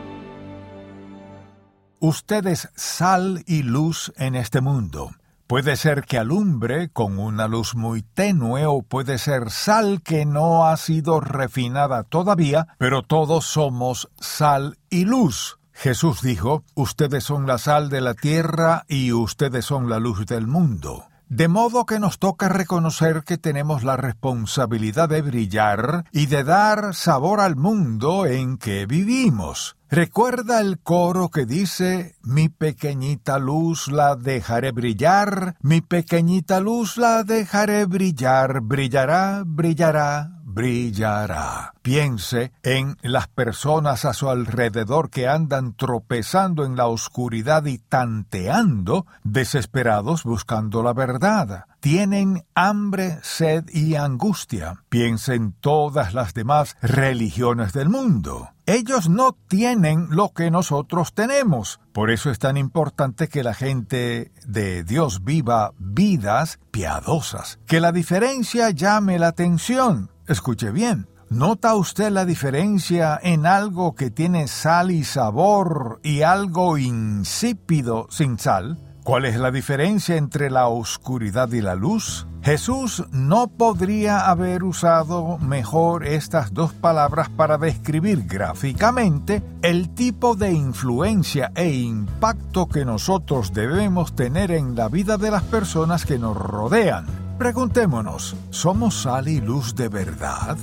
Usted 2.00 2.46
es 2.46 2.68
sal 2.74 3.42
y 3.46 3.62
luz 3.62 4.12
en 4.16 4.34
este 4.34 4.60
mundo. 4.60 5.10
Puede 5.46 5.76
ser 5.76 6.04
que 6.04 6.18
alumbre 6.18 6.90
con 6.90 7.18
una 7.18 7.48
luz 7.48 7.74
muy 7.74 8.02
tenue 8.02 8.66
o 8.66 8.82
puede 8.82 9.18
ser 9.18 9.50
sal 9.50 10.00
que 10.02 10.24
no 10.24 10.66
ha 10.66 10.76
sido 10.76 11.20
refinada 11.20 12.04
todavía, 12.04 12.68
pero 12.78 13.02
todos 13.02 13.46
somos 13.46 14.08
sal 14.18 14.78
y 14.90 15.04
luz. 15.04 15.59
Jesús 15.72 16.22
dijo, 16.22 16.64
Ustedes 16.74 17.24
son 17.24 17.46
la 17.46 17.58
sal 17.58 17.88
de 17.88 18.00
la 18.00 18.14
tierra 18.14 18.84
y 18.88 19.12
ustedes 19.12 19.64
son 19.64 19.88
la 19.88 19.98
luz 19.98 20.26
del 20.26 20.46
mundo. 20.46 21.04
De 21.30 21.46
modo 21.46 21.86
que 21.86 22.00
nos 22.00 22.18
toca 22.18 22.48
reconocer 22.48 23.22
que 23.22 23.38
tenemos 23.38 23.84
la 23.84 23.96
responsabilidad 23.96 25.08
de 25.08 25.22
brillar 25.22 26.04
y 26.10 26.26
de 26.26 26.42
dar 26.42 26.92
sabor 26.92 27.38
al 27.38 27.54
mundo 27.54 28.26
en 28.26 28.58
que 28.58 28.84
vivimos. 28.84 29.76
Recuerda 29.88 30.60
el 30.60 30.80
coro 30.80 31.30
que 31.30 31.46
dice, 31.46 32.16
mi 32.22 32.48
pequeñita 32.48 33.38
luz 33.38 33.86
la 33.86 34.16
dejaré 34.16 34.72
brillar, 34.72 35.56
mi 35.62 35.80
pequeñita 35.80 36.58
luz 36.58 36.96
la 36.96 37.22
dejaré 37.22 37.84
brillar, 37.86 38.60
brillará, 38.60 39.44
brillará, 39.46 40.39
brillará. 40.52 41.74
Piense 41.82 42.52
en 42.62 42.96
las 43.02 43.28
personas 43.28 44.04
a 44.04 44.12
su 44.12 44.28
alrededor 44.28 45.10
que 45.10 45.28
andan 45.28 45.74
tropezando 45.74 46.64
en 46.64 46.76
la 46.76 46.86
oscuridad 46.86 47.64
y 47.66 47.78
tanteando, 47.78 49.06
desesperados 49.24 50.24
buscando 50.24 50.82
la 50.82 50.92
verdad. 50.92 51.64
Tienen 51.80 52.44
hambre, 52.54 53.18
sed 53.22 53.64
y 53.72 53.94
angustia. 53.94 54.84
Piense 54.90 55.34
en 55.34 55.52
todas 55.52 56.12
las 56.12 56.34
demás 56.34 56.76
religiones 56.82 57.72
del 57.72 57.88
mundo. 57.88 58.50
Ellos 58.66 59.08
no 59.08 59.36
tienen 59.48 60.08
lo 60.10 60.28
que 60.28 60.50
nosotros 60.50 61.14
tenemos. 61.14 61.80
Por 61.92 62.10
eso 62.10 62.30
es 62.30 62.38
tan 62.38 62.56
importante 62.56 63.28
que 63.28 63.42
la 63.42 63.54
gente 63.54 64.30
de 64.46 64.84
Dios 64.84 65.24
viva 65.24 65.72
vidas 65.78 66.60
piadosas. 66.70 67.58
Que 67.66 67.80
la 67.80 67.90
diferencia 67.90 68.70
llame 68.70 69.18
la 69.18 69.28
atención 69.28 70.10
Escuche 70.30 70.70
bien. 70.70 71.08
¿Nota 71.28 71.74
usted 71.74 72.08
la 72.12 72.24
diferencia 72.24 73.18
en 73.20 73.46
algo 73.46 73.96
que 73.96 74.12
tiene 74.12 74.46
sal 74.46 74.92
y 74.92 75.02
sabor 75.02 75.98
y 76.04 76.22
algo 76.22 76.78
insípido 76.78 78.06
sin 78.10 78.38
sal? 78.38 78.78
¿Cuál 79.02 79.24
es 79.24 79.36
la 79.36 79.50
diferencia 79.50 80.14
entre 80.14 80.48
la 80.48 80.68
oscuridad 80.68 81.50
y 81.50 81.60
la 81.60 81.74
luz? 81.74 82.28
Jesús 82.42 83.04
no 83.10 83.48
podría 83.48 84.30
haber 84.30 84.62
usado 84.62 85.36
mejor 85.38 86.06
estas 86.06 86.54
dos 86.54 86.72
palabras 86.74 87.28
para 87.28 87.58
describir 87.58 88.26
gráficamente 88.26 89.42
el 89.62 89.92
tipo 89.96 90.36
de 90.36 90.52
influencia 90.52 91.50
e 91.56 91.70
impacto 91.70 92.68
que 92.68 92.84
nosotros 92.84 93.52
debemos 93.52 94.14
tener 94.14 94.52
en 94.52 94.76
la 94.76 94.88
vida 94.88 95.16
de 95.16 95.32
las 95.32 95.42
personas 95.42 96.06
que 96.06 96.20
nos 96.20 96.36
rodean. 96.36 97.29
Preguntémonos, 97.40 98.36
¿somos 98.50 99.00
sal 99.00 99.26
y 99.26 99.40
luz 99.40 99.74
de 99.74 99.88
verdad? 99.88 100.58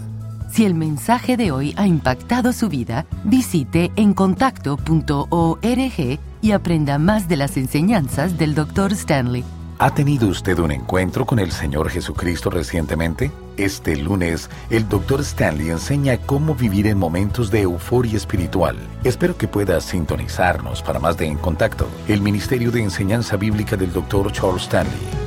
Si 0.52 0.64
el 0.64 0.76
mensaje 0.76 1.36
de 1.36 1.52
hoy 1.52 1.74
ha 1.76 1.88
impactado 1.88 2.54
su 2.54 2.70
vida, 2.70 3.08
visite 3.24 3.92
encontacto.org 3.96 6.20
y 6.40 6.52
aprenda 6.52 7.00
más 7.00 7.28
de 7.28 7.36
las 7.36 7.58
enseñanzas 7.58 8.38
del 8.38 8.54
Dr. 8.54 8.94
Stanley. 8.94 9.44
¿Ha 9.80 9.96
tenido 9.96 10.28
usted 10.28 10.60
un 10.60 10.72
encuentro 10.72 11.26
con 11.26 11.40
el 11.40 11.52
Señor 11.52 11.90
Jesucristo 11.90 12.52
recientemente? 12.52 13.32
Este 13.58 13.96
lunes, 13.96 14.52
el 14.70 14.88
Dr. 14.88 15.22
Stanley 15.22 15.72
enseña 15.72 16.18
cómo 16.18 16.54
vivir 16.54 16.86
en 16.86 17.00
momentos 17.00 17.50
de 17.50 17.62
euforia 17.62 18.18
espiritual. 18.18 18.78
Espero 19.04 19.36
que 19.36 19.48
pueda 19.48 19.82
sintonizarnos 19.82 20.84
para 20.84 21.00
más 21.00 21.18
de 21.18 21.26
En 21.26 21.40
Contacto, 21.40 21.88
el 22.08 22.22
Ministerio 22.22 22.70
de 22.70 22.84
Enseñanza 22.84 23.36
Bíblica 23.36 23.76
del 23.76 23.92
Dr. 23.92 24.32
Charles 24.32 24.62
Stanley. 24.62 25.27